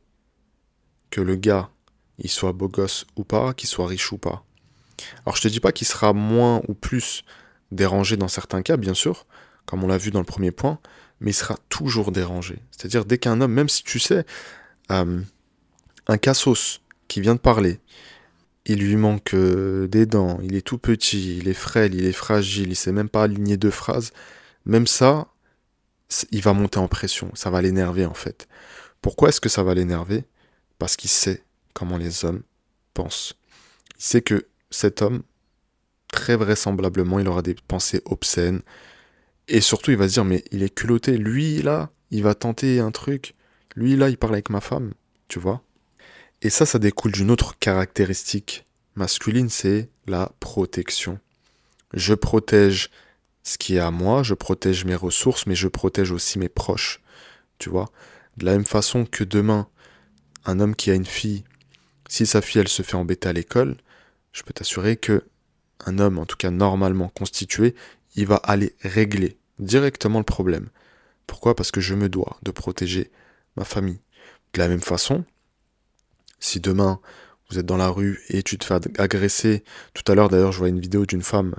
que 1.12 1.22
le 1.22 1.36
gars 1.36 1.70
il 2.18 2.32
soit 2.32 2.52
beau 2.52 2.68
gosse 2.68 3.06
ou 3.16 3.24
pas, 3.24 3.54
qu'il 3.54 3.70
soit 3.70 3.86
riche 3.86 4.12
ou 4.12 4.18
pas. 4.18 4.44
Alors 5.26 5.36
je 5.36 5.42
te 5.42 5.48
dis 5.48 5.60
pas 5.60 5.72
qu'il 5.72 5.88
sera 5.88 6.14
moins 6.14 6.62
ou 6.68 6.74
plus 6.74 7.24
dérangé 7.72 8.18
dans 8.18 8.28
certains 8.28 8.62
cas, 8.62 8.78
bien 8.78 8.94
sûr, 8.94 9.26
comme 9.66 9.84
on 9.84 9.88
l'a 9.88 9.98
vu 9.98 10.12
dans 10.12 10.20
le 10.20 10.26
premier 10.26 10.52
point, 10.52 10.80
mais 11.20 11.32
il 11.32 11.36
sera 11.36 11.58
toujours 11.70 12.12
dérangé. 12.12 12.60
C'est-à-dire 12.72 13.06
dès 13.06 13.18
qu'un 13.18 13.42
homme, 13.42 13.54
même 13.54 13.70
si 13.70 13.84
tu 13.84 14.00
sais, 14.00 14.26
euh, 14.92 15.22
un 16.08 16.18
cassos 16.18 16.82
qui 17.08 17.22
vient 17.22 17.36
de 17.36 17.40
parler, 17.40 17.80
il 18.66 18.80
lui 18.80 18.96
manque 18.96 19.34
euh, 19.34 19.88
des 19.88 20.06
dents, 20.06 20.40
il 20.44 20.56
est 20.56 20.62
tout 20.62 20.78
petit, 20.78 21.38
il 21.38 21.48
est 21.48 21.54
frêle, 21.54 21.96
il 21.96 22.06
est 22.06 22.14
fragile, 22.14 22.70
il 22.70 22.76
sait 22.76 22.92
même 22.92 23.10
pas 23.10 23.24
aligner 23.24 23.58
deux 23.58 23.72
phrases, 23.72 24.12
même 24.66 24.88
ça, 24.88 25.28
il 26.32 26.42
va 26.42 26.54
monter 26.54 26.80
en 26.80 26.88
pression, 26.88 27.32
ça 27.36 27.50
va 27.50 27.62
l'énerver 27.62 28.06
en 28.06 28.14
fait. 28.14 28.48
Pourquoi 29.02 29.30
est-ce 29.30 29.42
que 29.42 29.50
ça 29.50 29.64
va 29.64 29.74
l'énerver? 29.74 30.26
Parce 30.78 30.96
qu'il 30.96 31.10
sait 31.10 31.44
comment 31.74 31.98
les 31.98 32.26
hommes 32.26 32.44
pensent. 32.94 33.36
Il 33.98 34.04
sait 34.04 34.22
que 34.22 34.48
cet 34.72 35.02
homme, 35.02 35.24
très 36.12 36.36
vraisemblablement, 36.36 37.20
il 37.20 37.28
aura 37.28 37.42
des 37.42 37.56
pensées 37.68 38.02
obscènes, 38.06 38.62
et 39.48 39.62
surtout 39.62 39.92
il 39.92 39.98
va 39.98 40.08
se 40.08 40.14
dire 40.14 40.26
mais 40.26 40.44
il 40.52 40.64
est 40.64 40.74
culotté, 40.74 41.18
lui 41.18 41.62
là, 41.62 41.90
il 42.12 42.24
va 42.24 42.36
tenter 42.36 42.80
un 42.80 42.92
truc, 42.92 43.36
lui 43.76 43.96
là, 43.96 44.10
il 44.10 44.18
parle 44.18 44.34
avec 44.34 44.50
ma 44.50 44.62
femme, 44.62 44.94
tu 45.28 45.40
vois 45.40 45.64
et 46.42 46.50
ça, 46.50 46.66
ça 46.66 46.80
découle 46.80 47.12
d'une 47.12 47.32
autre 47.32 47.58
caractéristique 47.60 48.66
masculine, 48.96 49.50
c'est 49.50 49.90
la 50.08 50.32
protection. 50.40 51.20
Je 51.94 52.14
protège 52.14 52.90
ce 53.44 53.58
qui 53.58 53.76
est 53.76 53.80
à 53.80 53.92
moi, 53.92 54.24
je 54.24 54.34
protège 54.34 54.86
mes 54.86 54.96
ressources, 54.96 55.48
mais 55.48 55.56
je 55.56 55.68
protège 55.68 56.12
aussi 56.12 56.40
mes 56.40 56.50
proches. 56.50 57.02
Tu 57.58 57.70
vois 57.70 57.90
De 58.38 58.46
la 58.46 58.54
même 58.54 58.66
façon 58.66 59.06
que 59.06 59.24
demain, 59.24 59.68
un 60.46 60.60
homme 60.60 60.76
qui 60.76 60.92
a 60.92 60.94
une 60.94 61.06
fille, 61.06 61.44
si 62.08 62.26
sa 62.26 62.42
fille, 62.42 62.62
elle 62.62 62.70
se 62.70 62.84
fait 62.84 62.96
embêter 62.96 63.28
à 63.28 63.34
l'école, 63.34 63.76
je 64.32 64.44
peux 64.44 64.54
t'assurer 64.54 64.98
que 64.98 65.24
un 65.86 65.98
homme, 66.00 66.20
en 66.20 66.26
tout 66.26 66.38
cas 66.38 66.52
normalement 66.52 67.10
constitué, 67.10 67.76
il 68.16 68.28
va 68.28 68.36
aller 68.36 68.76
régler 68.82 69.38
directement 69.60 70.20
le 70.20 70.26
problème. 70.26 70.70
Pourquoi? 71.28 71.56
Parce 71.56 71.72
que 71.72 71.82
je 71.82 71.96
me 71.96 72.10
dois 72.10 72.38
de 72.44 72.52
protéger 72.52 73.12
ma 73.56 73.64
famille. 73.64 74.00
De 74.54 74.60
la 74.60 74.68
même 74.68 74.82
façon, 74.82 75.24
si 76.40 76.60
demain 76.60 77.00
vous 77.50 77.60
êtes 77.60 77.66
dans 77.66 77.78
la 77.78 77.90
rue 77.90 78.22
et 78.30 78.44
tu 78.44 78.58
te 78.58 78.66
fais 78.66 78.76
agresser, 79.00 79.64
tout 79.94 80.10
à 80.12 80.16
l'heure 80.16 80.30
d'ailleurs 80.30 80.52
je 80.52 80.60
vois 80.60 80.70
une 80.70 80.80
vidéo 80.80 81.06
d'une 81.06 81.22
femme, 81.22 81.56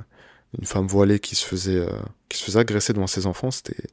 une 0.59 0.67
femme 0.67 0.87
voilée 0.87 1.21
qui 1.21 1.35
se 1.35 1.45
faisait, 1.45 1.79
euh, 1.79 1.91
qui 2.29 2.39
se 2.39 2.45
faisait 2.45 2.61
agresser 2.61 2.93
devant 2.93 3.07
ses 3.07 3.27
enfants, 3.27 3.51
c'était 3.51 3.89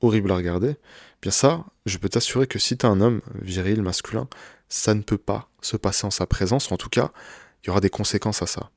horrible 0.00 0.30
à 0.30 0.36
regarder. 0.36 0.76
Bien 1.22 1.30
ça, 1.30 1.64
je 1.86 1.98
peux 1.98 2.08
t'assurer 2.08 2.46
que 2.46 2.58
si 2.58 2.76
tu 2.76 2.86
es 2.86 2.88
un 2.88 3.00
homme 3.00 3.20
viril, 3.42 3.82
masculin, 3.82 4.28
ça 4.68 4.94
ne 4.94 5.02
peut 5.02 5.18
pas 5.18 5.50
se 5.60 5.76
passer 5.76 6.06
en 6.06 6.10
sa 6.10 6.26
présence, 6.26 6.70
en 6.70 6.76
tout 6.76 6.88
cas, 6.88 7.12
il 7.62 7.68
y 7.68 7.70
aura 7.70 7.80
des 7.80 7.90
conséquences 7.90 8.42
à 8.42 8.46
ça. 8.46 8.70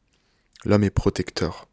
L'homme 0.66 0.84
est 0.84 0.90
protecteur. 0.90 1.68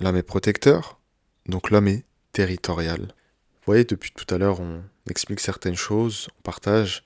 L'homme 0.00 0.16
est 0.16 0.22
protecteur, 0.22 0.98
donc 1.46 1.70
l'homme 1.70 1.88
est 1.88 2.04
territorial. 2.32 3.00
Vous 3.00 3.66
voyez, 3.66 3.84
depuis 3.84 4.12
tout 4.12 4.34
à 4.34 4.38
l'heure, 4.38 4.60
on 4.60 4.82
explique 5.08 5.40
certaines 5.40 5.76
choses, 5.76 6.28
on 6.38 6.42
partage, 6.42 7.04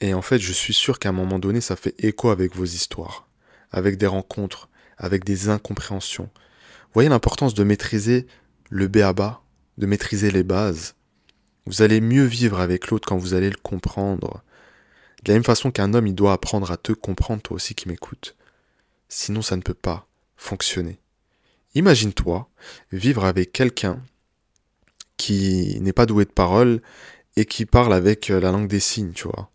et 0.00 0.14
en 0.14 0.22
fait, 0.22 0.38
je 0.38 0.52
suis 0.52 0.74
sûr 0.74 0.98
qu'à 0.98 1.10
un 1.10 1.12
moment 1.12 1.38
donné, 1.38 1.60
ça 1.60 1.76
fait 1.76 1.94
écho 1.98 2.30
avec 2.30 2.54
vos 2.54 2.64
histoires, 2.64 3.26
avec 3.70 3.96
des 3.96 4.06
rencontres, 4.06 4.68
avec 4.98 5.24
des 5.24 5.48
incompréhensions. 5.48 6.30
Vous 6.34 6.94
voyez 6.94 7.08
l'importance 7.08 7.54
de 7.54 7.64
maîtriser 7.64 8.26
le 8.70 8.88
béaba, 8.88 9.42
de 9.78 9.86
maîtriser 9.86 10.30
les 10.30 10.42
bases. 10.42 10.94
Vous 11.66 11.82
allez 11.82 12.00
mieux 12.00 12.24
vivre 12.24 12.60
avec 12.60 12.88
l'autre 12.88 13.08
quand 13.08 13.16
vous 13.16 13.34
allez 13.34 13.50
le 13.50 13.56
comprendre. 13.56 14.42
De 15.24 15.32
la 15.32 15.36
même 15.36 15.44
façon 15.44 15.70
qu'un 15.70 15.94
homme, 15.94 16.06
il 16.06 16.14
doit 16.14 16.34
apprendre 16.34 16.70
à 16.70 16.76
te 16.76 16.92
comprendre, 16.92 17.40
toi 17.40 17.56
aussi 17.56 17.74
qui 17.74 17.88
m'écoutes. 17.88 18.36
Sinon, 19.08 19.40
ça 19.40 19.56
ne 19.56 19.62
peut 19.62 19.72
pas 19.72 20.06
fonctionner. 20.36 20.98
Imagine-toi 21.74 22.48
vivre 22.92 23.24
avec 23.24 23.50
quelqu'un 23.52 24.02
qui 25.16 25.80
n'est 25.80 25.94
pas 25.94 26.04
doué 26.04 26.26
de 26.26 26.30
parole 26.30 26.82
et 27.36 27.46
qui 27.46 27.64
parle 27.64 27.94
avec 27.94 28.28
la 28.28 28.52
langue 28.52 28.68
des 28.68 28.80
signes, 28.80 29.12
tu 29.12 29.24
vois. 29.24 29.50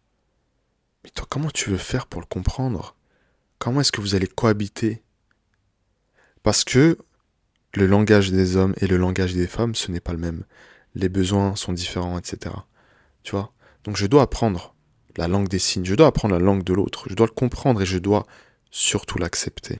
Mais 1.03 1.11
toi, 1.11 1.27
comment 1.29 1.51
tu 1.51 1.69
veux 1.69 1.77
faire 1.77 2.07
pour 2.07 2.19
le 2.19 2.25
comprendre? 2.25 2.95
Comment 3.59 3.81
est-ce 3.81 3.91
que 3.91 4.01
vous 4.01 4.15
allez 4.15 4.27
cohabiter? 4.27 5.03
Parce 6.41 6.63
que 6.63 6.97
le 7.75 7.85
langage 7.85 8.31
des 8.31 8.55
hommes 8.55 8.73
et 8.77 8.87
le 8.87 8.97
langage 8.97 9.35
des 9.35 9.47
femmes, 9.47 9.75
ce 9.75 9.91
n'est 9.91 9.99
pas 9.99 10.13
le 10.13 10.17
même. 10.17 10.45
Les 10.95 11.09
besoins 11.09 11.55
sont 11.55 11.73
différents, 11.73 12.17
etc. 12.17 12.55
Tu 13.21 13.31
vois? 13.31 13.53
Donc 13.83 13.97
je 13.97 14.07
dois 14.07 14.23
apprendre 14.23 14.73
la 15.19 15.27
langue 15.27 15.49
des 15.49 15.59
signes, 15.59 15.83
je 15.83 15.95
dois 15.95 16.07
apprendre 16.07 16.33
la 16.33 16.39
langue 16.39 16.63
de 16.63 16.73
l'autre, 16.73 17.03
je 17.09 17.13
dois 17.13 17.27
le 17.27 17.33
comprendre 17.33 17.81
et 17.81 17.85
je 17.85 17.97
dois 17.97 18.25
surtout 18.71 19.17
l'accepter. 19.17 19.79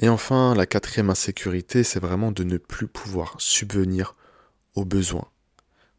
Et 0.00 0.08
enfin, 0.08 0.52
la 0.56 0.66
quatrième 0.66 1.10
insécurité, 1.10 1.84
c'est 1.84 2.00
vraiment 2.00 2.32
de 2.32 2.42
ne 2.42 2.56
plus 2.56 2.88
pouvoir 2.88 3.36
subvenir 3.38 4.16
aux 4.74 4.84
besoins. 4.84 5.28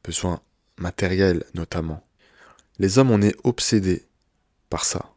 Besoins 0.03 0.41
matériels 0.77 1.45
notamment. 1.53 2.05
Les 2.79 2.97
hommes, 2.97 3.11
on 3.11 3.21
est 3.21 3.35
obsédés 3.45 4.03
par 4.69 4.83
ça. 4.83 5.13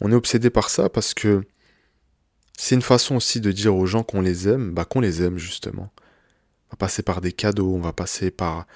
On 0.00 0.12
est 0.12 0.16
obsédé 0.16 0.50
par 0.50 0.68
ça 0.68 0.90
parce 0.90 1.14
que 1.14 1.42
c'est 2.58 2.74
une 2.74 2.82
façon 2.82 3.16
aussi 3.16 3.40
de 3.40 3.50
dire 3.50 3.74
aux 3.74 3.86
gens 3.86 4.02
qu'on 4.02 4.20
les 4.20 4.46
aime, 4.46 4.72
bah 4.74 4.84
qu'on 4.84 5.00
les 5.00 5.22
aime 5.22 5.38
justement. 5.38 5.90
On 6.68 6.72
va 6.72 6.76
passer 6.76 7.02
par 7.02 7.22
des 7.22 7.32
cadeaux, 7.32 7.74
on 7.74 7.80
va 7.80 7.94
passer 7.94 8.30
par 8.30 8.66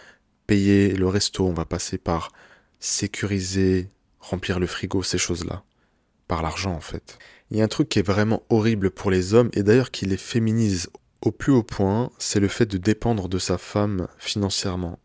payer 0.46 0.94
le 0.94 1.08
resto, 1.08 1.46
on 1.46 1.52
va 1.52 1.66
passer 1.66 1.98
par 1.98 2.32
sécuriser, 2.80 3.90
remplir 4.28 4.58
le 4.60 4.66
frigo, 4.66 5.02
ces 5.02 5.18
choses-là. 5.18 5.62
Par 6.26 6.42
l'argent 6.42 6.72
en 6.72 6.80
fait. 6.80 7.18
Il 7.50 7.56
y 7.56 7.62
a 7.62 7.64
un 7.64 7.68
truc 7.68 7.88
qui 7.88 7.98
est 7.98 8.06
vraiment 8.06 8.42
horrible 8.50 8.90
pour 8.90 9.10
les 9.10 9.32
hommes 9.34 9.50
et 9.54 9.62
d'ailleurs 9.62 9.90
qui 9.90 10.04
les 10.04 10.18
féminise 10.18 10.90
au 11.22 11.32
plus 11.32 11.52
haut 11.52 11.62
point, 11.62 12.10
c'est 12.18 12.40
le 12.40 12.48
fait 12.48 12.66
de 12.66 12.76
dépendre 12.76 13.28
de 13.28 13.38
sa 13.38 13.58
femme 13.58 14.08
financièrement. 14.18 14.98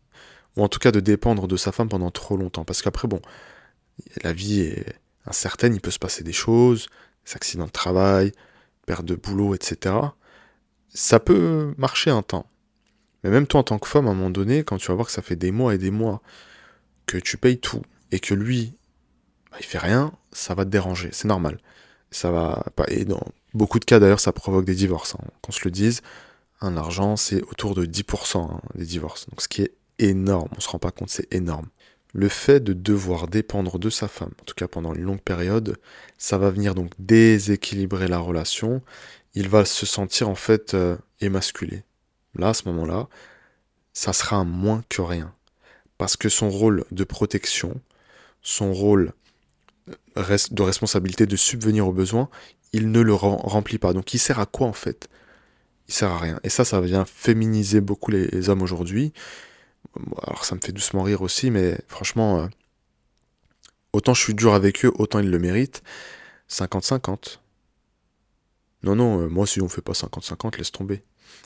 Ou 0.56 0.62
en 0.62 0.68
tout 0.68 0.78
cas 0.78 0.92
de 0.92 1.00
dépendre 1.00 1.48
de 1.48 1.56
sa 1.56 1.72
femme 1.72 1.88
pendant 1.88 2.10
trop 2.10 2.36
longtemps. 2.36 2.64
Parce 2.64 2.82
qu'après, 2.82 3.08
bon, 3.08 3.20
la 4.22 4.32
vie 4.32 4.60
est 4.60 4.96
incertaine, 5.26 5.74
il 5.74 5.80
peut 5.80 5.90
se 5.90 5.98
passer 5.98 6.22
des 6.22 6.32
choses, 6.32 6.88
des 7.26 7.34
accidents 7.34 7.66
de 7.66 7.72
travail, 7.72 8.32
perte 8.86 9.04
de 9.04 9.16
boulot, 9.16 9.54
etc. 9.54 9.96
Ça 10.90 11.18
peut 11.18 11.74
marcher 11.78 12.10
un 12.10 12.22
temps. 12.22 12.46
Mais 13.22 13.30
même 13.30 13.46
toi 13.46 13.60
en 13.60 13.64
tant 13.64 13.78
que 13.78 13.88
femme, 13.88 14.06
à 14.06 14.10
un 14.10 14.14
moment 14.14 14.30
donné, 14.30 14.62
quand 14.62 14.76
tu 14.76 14.88
vas 14.88 14.94
voir 14.94 15.06
que 15.06 15.12
ça 15.12 15.22
fait 15.22 15.36
des 15.36 15.50
mois 15.50 15.74
et 15.74 15.78
des 15.78 15.90
mois 15.90 16.22
que 17.06 17.16
tu 17.16 17.38
payes 17.38 17.58
tout 17.58 17.82
et 18.12 18.20
que 18.20 18.34
lui, 18.34 18.74
bah, 19.54 19.60
il 19.60 19.66
fait 19.66 19.78
rien, 19.78 20.12
ça 20.32 20.54
va 20.54 20.64
te 20.64 20.70
déranger, 20.70 21.10
c'est 21.12 21.28
normal. 21.28 21.58
Ça 22.10 22.30
va 22.30 22.64
pas. 22.76 22.84
Et 22.88 23.04
dans 23.04 23.24
beaucoup 23.54 23.78
de 23.80 23.84
cas 23.84 23.98
d'ailleurs, 23.98 24.20
ça 24.20 24.32
provoque 24.32 24.64
des 24.64 24.74
divorces. 24.74 25.14
Hein. 25.14 25.24
Qu'on 25.42 25.52
se 25.52 25.64
le 25.64 25.70
dise, 25.70 26.02
un 26.60 26.76
argent, 26.76 27.16
c'est 27.16 27.42
autour 27.42 27.74
de 27.74 27.86
10% 27.86 28.38
hein, 28.38 28.60
des 28.74 28.84
divorces. 28.84 29.28
Donc 29.30 29.40
ce 29.40 29.48
qui 29.48 29.62
est 29.62 29.72
énorme, 29.98 30.48
on 30.56 30.60
se 30.60 30.68
rend 30.68 30.78
pas 30.78 30.90
compte, 30.90 31.10
c'est 31.10 31.32
énorme 31.32 31.68
le 32.14 32.28
fait 32.28 32.60
de 32.60 32.72
devoir 32.72 33.26
dépendre 33.26 33.78
de 33.78 33.90
sa 33.90 34.06
femme, 34.06 34.30
en 34.40 34.44
tout 34.44 34.54
cas 34.54 34.68
pendant 34.68 34.94
une 34.94 35.02
longue 35.02 35.20
période, 35.20 35.76
ça 36.16 36.38
va 36.38 36.48
venir 36.48 36.74
donc 36.76 36.92
déséquilibrer 37.00 38.06
la 38.06 38.20
relation. 38.20 38.82
Il 39.34 39.48
va 39.48 39.64
se 39.64 39.84
sentir 39.84 40.28
en 40.28 40.36
fait 40.36 40.74
euh, 40.74 40.96
émasculé, 41.20 41.82
là, 42.36 42.50
à 42.50 42.54
ce 42.54 42.68
moment-là, 42.68 43.08
ça 43.92 44.12
sera 44.12 44.44
moins 44.44 44.84
que 44.88 45.02
rien. 45.02 45.34
Parce 45.98 46.16
que 46.16 46.28
son 46.28 46.50
rôle 46.50 46.84
de 46.92 47.02
protection, 47.02 47.80
son 48.42 48.72
rôle 48.72 49.12
de 49.86 50.62
responsabilité 50.62 51.26
de 51.26 51.36
subvenir 51.36 51.86
aux 51.86 51.92
besoins, 51.92 52.28
il 52.72 52.90
ne 52.90 53.00
le 53.00 53.14
remplit 53.14 53.78
pas. 53.78 53.92
Donc 53.92 54.14
il 54.14 54.18
sert 54.18 54.40
à 54.40 54.46
quoi 54.46 54.66
en 54.66 54.72
fait? 54.72 55.08
Il 55.88 55.94
sert 55.94 56.10
à 56.10 56.18
rien. 56.18 56.40
Et 56.42 56.48
ça, 56.48 56.64
ça 56.64 56.80
vient 56.80 57.04
féminiser 57.04 57.80
beaucoup 57.80 58.10
les, 58.10 58.48
hommes 58.48 58.62
aujourd'hui. 58.62 59.12
Alors 60.22 60.44
ça 60.44 60.54
me 60.54 60.60
fait 60.60 60.72
doucement 60.72 61.02
rire 61.02 61.22
aussi, 61.22 61.50
mais 61.50 61.78
franchement, 61.88 62.40
euh, 62.40 62.46
autant 63.92 64.14
je 64.14 64.22
suis 64.22 64.34
dur 64.34 64.54
avec 64.54 64.84
eux, 64.84 64.92
autant 64.96 65.20
ils 65.20 65.30
le 65.30 65.38
méritent. 65.38 65.82
50-50. 66.50 67.38
Non, 68.82 68.96
non, 68.96 69.20
euh, 69.20 69.28
moi 69.28 69.46
si 69.46 69.60
on 69.60 69.68
fait 69.68 69.82
pas 69.82 69.92
50-50, 69.92 70.58
laisse 70.58 70.72
tomber. 70.72 71.02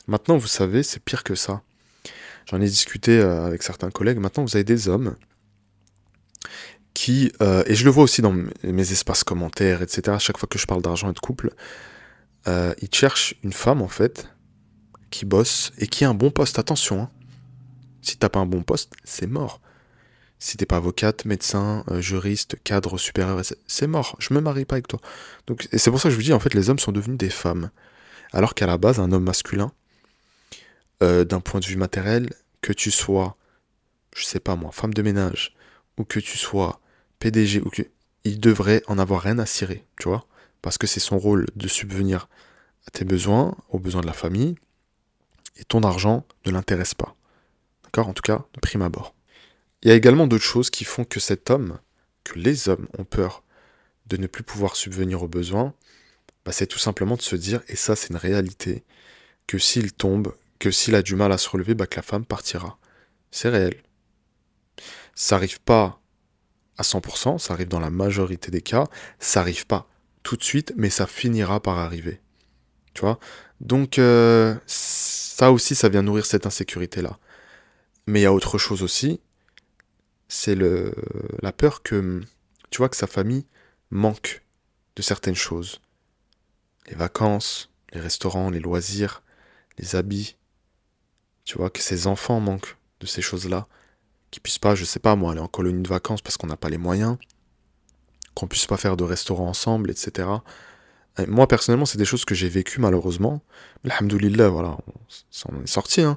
Maintenant, 0.07 0.39
vous 0.39 0.47
savez, 0.47 0.83
c'est 0.83 1.01
pire 1.01 1.25
que 1.25 1.35
ça. 1.35 1.63
J'en 2.47 2.61
ai 2.61 2.67
discuté 2.67 3.19
euh, 3.19 3.45
avec 3.45 3.63
certains 3.63 3.91
collègues. 3.91 4.19
Maintenant, 4.19 4.45
vous 4.45 4.57
avez 4.57 4.65
des 4.65 4.89
hommes 4.89 5.17
euh, 7.41 7.63
et 7.67 7.75
je 7.75 7.85
le 7.85 7.91
vois 7.91 8.05
aussi 8.05 8.23
dans 8.23 8.35
mes 8.63 8.93
espaces 8.93 9.25
commentaires, 9.25 9.83
etc., 9.83 10.03
à 10.09 10.19
chaque 10.19 10.39
fois 10.39 10.49
que 10.49 10.59
je 10.59 10.67
parle 10.67 10.83
d'argent 10.83 11.11
et 11.11 11.13
de 11.13 11.19
couple, 11.19 11.51
euh, 12.47 12.75
ils 12.81 12.95
cherchent 12.95 13.35
une 13.43 13.53
femme, 13.53 13.83
en 13.83 13.89
fait, 13.89 14.29
qui 15.11 15.25
bosse 15.25 15.73
et 15.79 15.87
qui 15.87 16.05
a 16.05 16.11
un 16.11 16.15
bon 16.15 16.31
poste. 16.31 16.59
Attention, 16.59 17.03
hein. 17.03 17.11
si 18.03 18.17
t'as 18.17 18.29
pas 18.29 18.41
un 18.41 18.47
bon 18.47 18.63
poste, 18.63 18.93
c'est 19.05 19.27
mort. 19.27 19.61
Si 20.41 20.57
t'es 20.57 20.67
pas 20.67 20.77
avocate, 20.77 21.25
médecin, 21.25 21.85
juriste, 21.99 22.57
cadre 22.63 22.97
supérieur, 22.97 23.43
c'est 23.67 23.87
mort. 23.89 24.17
Je 24.21 24.33
me 24.35 24.41
marie 24.41 24.65
pas 24.65 24.77
avec 24.77 24.87
toi. 24.87 25.01
Donc, 25.49 25.69
et 25.73 25.79
c'est 25.79 25.91
pour 25.91 26.01
ça 26.01 26.09
que 26.09 26.13
je 26.13 26.17
vous 26.17 26.23
dis, 26.23 26.33
en 26.33 26.39
fait, 26.39 26.55
les 26.55 26.71
hommes 26.71 26.79
sont 26.79 26.93
devenus 26.93 27.19
des 27.19 27.31
femmes. 27.31 27.71
Alors 28.33 28.55
qu'à 28.55 28.67
la 28.67 28.79
base, 28.79 29.01
un 29.01 29.11
homme 29.11 29.25
masculin, 29.25 29.73
euh, 31.03 31.25
d'un 31.25 31.41
point 31.41 31.61
de 31.61 31.67
vue 31.67 31.77
matériel, 31.77 32.33
que 32.61 32.73
tu 32.73 32.91
sois, 32.91 33.37
je 34.15 34.25
sais 34.25 34.41
pas 34.41 34.57
moi, 34.57 34.71
femme 34.73 34.95
de 34.95 35.03
ménage, 35.03 35.55
ou 35.97 36.05
que 36.05 36.21
tu 36.21 36.37
sois 36.37 36.81
PDG, 37.19 37.61
ou 37.61 37.71
que 37.71 37.83
il 38.25 38.41
devrait 38.41 38.83
en 38.87 38.99
avoir 38.99 39.23
rien 39.23 39.39
à 39.39 39.47
cirer, 39.47 39.85
tu 39.99 40.09
vois, 40.09 40.27
parce 40.61 40.79
que 40.79 40.87
c'est 40.87 41.01
son 41.01 41.19
rôle 41.19 41.47
de 41.57 41.69
subvenir 41.69 42.29
à 42.87 42.91
tes 42.91 43.05
besoins, 43.05 43.57
aux 43.71 43.79
besoins 43.79 44.03
de 44.03 44.07
la 44.07 44.13
famille, 44.13 44.57
et 45.57 45.65
ton 45.65 45.83
argent 45.83 46.27
ne 46.47 46.53
l'intéresse 46.53 46.95
pas. 46.95 47.17
D'accord? 47.85 48.09
En 48.09 48.13
tout 48.13 48.23
cas, 48.23 48.45
de 48.55 48.61
prime 48.61 48.83
abord. 48.83 49.15
Il 49.83 49.89
y 49.89 49.93
a 49.93 49.95
également 49.95 50.27
d'autres 50.27 50.45
choses 50.45 50.71
qui 50.71 50.85
font 50.85 51.05
que 51.05 51.21
cet 51.21 51.51
homme, 51.51 51.79
que 52.25 52.39
les 52.39 52.69
hommes 52.69 52.89
ont 52.99 53.05
peur 53.05 53.45
de 54.07 54.17
ne 54.17 54.27
plus 54.27 54.43
pouvoir 54.43 54.77
subvenir 54.77 55.23
aux 55.23 55.29
besoins, 55.29 55.75
bah 56.45 56.53
c'est 56.53 56.67
tout 56.67 56.79
simplement 56.79 57.17
de 57.17 57.23
se 57.23 57.37
dire, 57.37 57.63
et 57.69 57.77
ça 57.77 57.95
c'est 57.95 58.09
une 58.11 58.17
réalité, 58.17 58.85
que 59.47 59.59
s'il 59.59 59.93
tombe, 59.93 60.35
que 60.59 60.71
s'il 60.71 60.95
a 60.95 61.03
du 61.03 61.15
mal 61.15 61.33
à 61.33 61.39
se 61.39 61.49
relever, 61.49 61.75
bah, 61.75 61.87
que 61.87 61.97
la 61.97 62.03
femme 62.03 62.25
partira. 62.25 62.79
C'est 63.31 63.49
réel. 63.49 63.83
Ça 65.15 65.37
arrive 65.37 65.61
pas 65.61 65.98
à 66.79 66.83
100%, 66.83 67.39
ça 67.39 67.55
arrive 67.55 67.69
dans 67.69 67.81
la 67.81 67.91
majorité 67.91 68.51
des 68.51 68.63
cas, 68.63 68.85
ça 69.19 69.41
arrive 69.41 69.67
pas 69.67 69.89
tout 70.23 70.37
de 70.37 70.45
suite, 70.45 70.73
mais 70.77 70.91
ça 70.91 71.07
finira 71.07 71.61
par 71.61 71.79
arriver. 71.79 72.21
Tu 72.95 73.03
vois? 73.03 73.19
Donc 73.61 73.99
euh, 73.99 74.55
ça 74.67 75.53
aussi, 75.53 75.75
ça 75.75 75.89
vient 75.89 76.03
nourrir 76.03 76.27
cette 76.27 76.47
insécurité-là. 76.47 77.19
Mais 78.07 78.21
il 78.21 78.23
y 78.23 78.27
a 78.27 78.33
autre 78.33 78.59
chose 78.59 78.83
aussi, 78.83 79.21
c'est 80.29 80.55
la 80.55 81.53
peur 81.53 81.83
que, 81.83 82.23
tu 82.71 82.79
vois, 82.79 82.89
que 82.89 82.97
sa 82.97 83.07
famille 83.07 83.47
manque 83.91 84.43
de 84.97 85.03
certaines 85.03 85.35
choses. 85.35 85.81
Les 86.89 86.95
vacances, 86.95 87.71
les 87.93 88.01
restaurants, 88.01 88.51
les 88.51 88.61
loisirs, 88.61 89.23
les 89.79 89.97
habits, 89.97 90.37
tu 91.45 91.59
vois, 91.59 91.71
que 91.71 91.81
ses 91.81 92.07
enfants 92.07 92.41
manquent 92.41 92.77
de 93.01 93.07
ces 93.07 93.23
choses-là, 93.23 93.69
qu'ils 94.31 94.43
puissent 94.43 94.59
pas, 94.59 94.75
je 94.75 94.85
sais 94.85 95.01
pas 95.01 95.17
moi, 95.17 95.33
aller 95.33 95.41
en 95.41 95.49
colonie 95.49 95.83
de 95.83 95.89
vacances 95.89 96.23
parce 96.23 96.37
qu'on 96.37 96.47
n'a 96.47 96.57
pas 96.57 96.69
les 96.69 96.79
moyens, 96.79 97.17
qu'on 98.35 98.47
puisse 98.47 98.67
pas 98.67 98.77
faire 98.77 98.97
de 98.97 99.05
restaurant 99.05 99.49
ensemble, 99.49 99.91
etc. 99.91 100.29
moi 101.27 101.49
personnellement, 101.49 101.87
c'est 101.87 101.99
des 101.99 102.05
choses 102.05 102.25
que 102.25 102.35
j'ai 102.35 102.49
vécues 102.49 102.81
malheureusement. 102.81 103.43
Alhamdoulilah, 103.85 104.49
voilà, 104.49 104.79
ça 105.31 105.49
en 105.53 105.63
est 105.63 105.67
sorti. 105.67 106.03
Hein. 106.03 106.17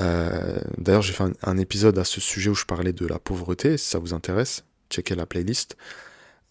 Euh, 0.00 0.58
d'ailleurs, 0.78 1.02
j'ai 1.02 1.12
fait 1.12 1.24
un, 1.42 1.58
épisode 1.58 1.98
à 1.98 2.04
ce 2.04 2.20
sujet 2.20 2.50
où 2.50 2.54
je 2.54 2.64
parlais 2.64 2.92
de 2.92 3.06
la 3.06 3.18
pauvreté. 3.18 3.76
Si 3.76 3.90
ça 3.90 3.98
vous 3.98 4.14
intéresse, 4.14 4.64
checkez 4.90 5.14
la 5.14 5.26
playlist. 5.26 5.76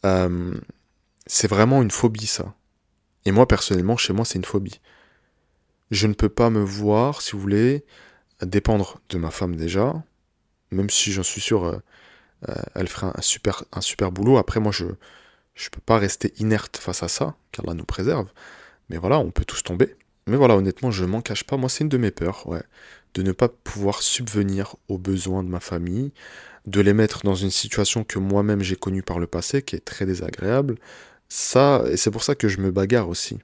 Euh, 0.05 0.53
c'est 1.25 1.47
vraiment 1.47 1.81
une 1.81 1.91
phobie, 1.91 2.27
ça. 2.27 2.53
Et 3.25 3.31
moi, 3.31 3.47
personnellement, 3.47 3.97
chez 3.97 4.13
moi, 4.13 4.25
c'est 4.25 4.37
une 4.37 4.45
phobie. 4.45 4.79
Je 5.91 6.07
ne 6.07 6.13
peux 6.13 6.29
pas 6.29 6.49
me 6.49 6.61
voir, 6.63 7.21
si 7.21 7.33
vous 7.33 7.39
voulez, 7.39 7.85
dépendre 8.41 8.99
de 9.09 9.17
ma 9.17 9.31
femme 9.31 9.55
déjà, 9.55 9.93
même 10.71 10.89
si 10.89 11.11
j'en 11.11 11.23
suis 11.23 11.41
sûr, 11.41 11.65
euh, 11.65 11.77
euh, 12.49 12.55
elle 12.75 12.87
fera 12.87 13.17
un 13.17 13.21
super, 13.21 13.63
un 13.71 13.81
super 13.81 14.11
boulot. 14.11 14.37
Après, 14.37 14.59
moi, 14.59 14.71
je 14.71 14.85
ne 14.85 15.69
peux 15.71 15.81
pas 15.85 15.97
rester 15.97 16.33
inerte 16.39 16.77
face 16.77 17.03
à 17.03 17.07
ça, 17.07 17.35
car 17.51 17.65
là 17.65 17.73
nous 17.73 17.85
préserve. 17.85 18.27
Mais 18.89 18.97
voilà, 18.97 19.19
on 19.19 19.31
peut 19.31 19.45
tous 19.45 19.63
tomber. 19.63 19.95
Mais 20.27 20.37
voilà, 20.37 20.55
honnêtement, 20.55 20.91
je 20.91 21.05
m'en 21.05 21.21
cache 21.21 21.43
pas. 21.43 21.57
Moi, 21.57 21.69
c'est 21.69 21.83
une 21.83 21.89
de 21.89 21.97
mes 21.97 22.11
peurs, 22.11 22.47
ouais. 22.47 22.63
De 23.13 23.23
ne 23.23 23.31
pas 23.31 23.49
pouvoir 23.49 24.01
subvenir 24.01 24.75
aux 24.87 24.97
besoins 24.97 25.43
de 25.43 25.49
ma 25.49 25.59
famille, 25.59 26.11
de 26.65 26.81
les 26.81 26.93
mettre 26.93 27.23
dans 27.23 27.35
une 27.35 27.51
situation 27.51 28.03
que 28.03 28.19
moi-même 28.19 28.61
j'ai 28.61 28.75
connue 28.75 29.03
par 29.03 29.19
le 29.19 29.27
passé, 29.27 29.61
qui 29.61 29.75
est 29.75 29.83
très 29.85 30.05
désagréable. 30.05 30.77
Ça, 31.27 31.83
et 31.89 31.97
c'est 31.97 32.11
pour 32.11 32.23
ça 32.23 32.35
que 32.35 32.47
je 32.47 32.59
me 32.59 32.71
bagarre 32.71 33.09
aussi. 33.09 33.39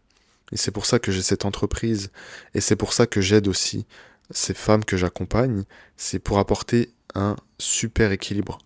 Et 0.52 0.58
c'est 0.58 0.72
pour 0.72 0.86
ça 0.86 1.00
que 1.00 1.12
j'ai 1.12 1.22
cette 1.22 1.46
entreprise. 1.46 2.12
Et 2.54 2.62
c'est 2.62 2.76
pour 2.76 2.94
ça 2.94 3.08
que 3.08 3.22
j'aide 3.22 3.48
aussi 3.48 3.86
ces 4.32 4.54
femmes 4.54 4.86
que 4.86 4.98
j'accompagne. 4.98 5.63
C'est 5.98 6.20
pour 6.20 6.40
apporter 6.40 6.92
un 7.15 7.36
super 7.60 8.12
équilibre 8.12 8.60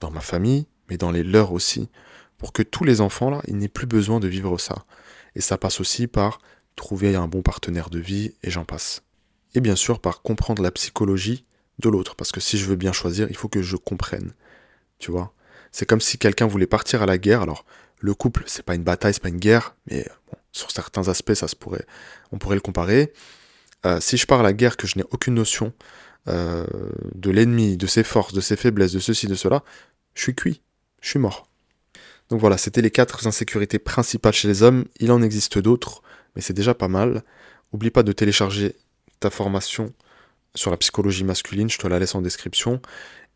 dans 0.00 0.10
ma 0.10 0.20
famille, 0.20 0.66
mais 0.88 0.96
dans 0.96 1.10
les 1.10 1.22
leurs 1.22 1.52
aussi. 1.52 1.88
Pour 2.38 2.52
que 2.52 2.62
tous 2.62 2.84
les 2.84 3.00
enfants, 3.00 3.30
là, 3.30 3.42
ils 3.46 3.56
n'aient 3.56 3.68
plus 3.68 3.86
besoin 3.86 4.20
de 4.20 4.28
vivre 4.28 4.58
ça. 4.58 4.84
Et 5.34 5.40
ça 5.40 5.58
passe 5.58 5.80
aussi 5.80 6.06
par 6.06 6.40
trouver 6.76 7.14
un 7.14 7.28
bon 7.28 7.42
partenaire 7.42 7.90
de 7.90 7.98
vie, 7.98 8.34
et 8.42 8.50
j'en 8.50 8.64
passe. 8.64 9.02
Et 9.54 9.60
bien 9.60 9.76
sûr 9.76 10.00
par 10.00 10.22
comprendre 10.22 10.62
la 10.62 10.70
psychologie 10.70 11.44
de 11.78 11.88
l'autre. 11.88 12.16
Parce 12.16 12.32
que 12.32 12.40
si 12.40 12.58
je 12.58 12.66
veux 12.66 12.76
bien 12.76 12.92
choisir, 12.92 13.28
il 13.30 13.36
faut 13.36 13.48
que 13.48 13.62
je 13.62 13.76
comprenne. 13.76 14.32
Tu 14.98 15.10
vois? 15.10 15.32
C'est 15.70 15.86
comme 15.86 16.00
si 16.00 16.18
quelqu'un 16.18 16.46
voulait 16.46 16.66
partir 16.66 17.02
à 17.02 17.06
la 17.06 17.18
guerre. 17.18 17.42
Alors, 17.42 17.64
le 18.00 18.14
couple, 18.14 18.44
c'est 18.46 18.64
pas 18.64 18.74
une 18.74 18.82
bataille, 18.82 19.14
c'est 19.14 19.22
pas 19.22 19.28
une 19.28 19.38
guerre, 19.38 19.76
mais 19.90 20.06
sur 20.52 20.70
certains 20.70 21.08
aspects, 21.08 21.34
ça 21.34 21.48
se 21.48 21.56
pourrait, 21.56 21.86
on 22.30 22.38
pourrait 22.38 22.56
le 22.56 22.60
comparer. 22.60 23.12
Euh, 23.86 24.00
si 24.00 24.16
je 24.16 24.26
pars 24.26 24.40
à 24.40 24.42
la 24.42 24.52
guerre, 24.52 24.76
que 24.76 24.86
je 24.86 24.98
n'ai 24.98 25.04
aucune 25.10 25.34
notion 25.34 25.72
euh, 26.28 26.64
de 27.14 27.30
l'ennemi, 27.30 27.76
de 27.76 27.86
ses 27.86 28.04
forces, 28.04 28.32
de 28.32 28.40
ses 28.40 28.56
faiblesses, 28.56 28.92
de 28.92 28.98
ceci, 28.98 29.26
de 29.26 29.34
cela, 29.34 29.62
je 30.14 30.22
suis 30.22 30.34
cuit, 30.34 30.62
je 31.00 31.10
suis 31.10 31.18
mort. 31.18 31.48
Donc 32.28 32.40
voilà, 32.40 32.56
c'était 32.56 32.82
les 32.82 32.90
quatre 32.90 33.26
insécurités 33.26 33.78
principales 33.78 34.32
chez 34.32 34.48
les 34.48 34.62
hommes. 34.62 34.84
Il 35.00 35.12
en 35.12 35.22
existe 35.22 35.58
d'autres, 35.58 36.02
mais 36.34 36.42
c'est 36.42 36.54
déjà 36.54 36.74
pas 36.74 36.88
mal. 36.88 37.22
Oublie 37.72 37.90
pas 37.90 38.02
de 38.02 38.12
télécharger 38.12 38.76
ta 39.20 39.30
formation 39.30 39.92
sur 40.54 40.70
la 40.70 40.76
psychologie 40.76 41.24
masculine, 41.24 41.70
je 41.70 41.78
te 41.78 41.86
la 41.86 41.98
laisse 41.98 42.14
en 42.14 42.22
description. 42.22 42.80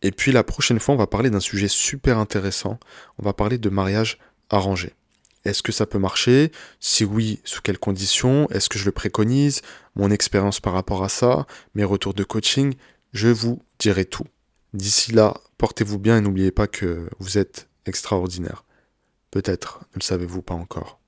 Et 0.02 0.10
puis 0.10 0.32
la 0.32 0.44
prochaine 0.44 0.78
fois, 0.78 0.94
on 0.94 0.98
va 0.98 1.06
parler 1.06 1.30
d'un 1.30 1.40
sujet 1.40 1.68
super 1.68 2.18
intéressant. 2.18 2.78
On 3.18 3.24
va 3.24 3.32
parler 3.32 3.58
de 3.58 3.68
mariage 3.68 4.18
arrangé. 4.50 4.94
Est-ce 5.46 5.62
que 5.62 5.72
ça 5.72 5.86
peut 5.86 5.98
marcher? 5.98 6.50
Si 6.80 7.04
oui, 7.04 7.40
sous 7.44 7.62
quelles 7.62 7.78
conditions? 7.78 8.48
Est-ce 8.50 8.68
que 8.68 8.78
je 8.78 8.84
le 8.84 8.92
préconise? 8.92 9.62
Mon 9.94 10.10
expérience 10.10 10.60
par 10.60 10.72
rapport 10.72 11.04
à 11.04 11.08
ça 11.08 11.46
Mes 11.74 11.84
retours 11.84 12.14
de 12.14 12.24
coaching 12.24 12.74
Je 13.12 13.28
vous 13.28 13.62
dirai 13.78 14.04
tout. 14.04 14.26
D'ici 14.74 15.12
là, 15.12 15.34
portez-vous 15.58 15.98
bien 15.98 16.18
et 16.18 16.20
n'oubliez 16.20 16.50
pas 16.50 16.66
que 16.66 17.08
vous 17.18 17.38
êtes 17.38 17.68
extraordinaire. 17.86 18.64
Peut-être, 19.30 19.80
ne 19.94 20.00
le 20.00 20.02
savez-vous 20.02 20.42
pas 20.42 20.54
encore. 20.54 20.98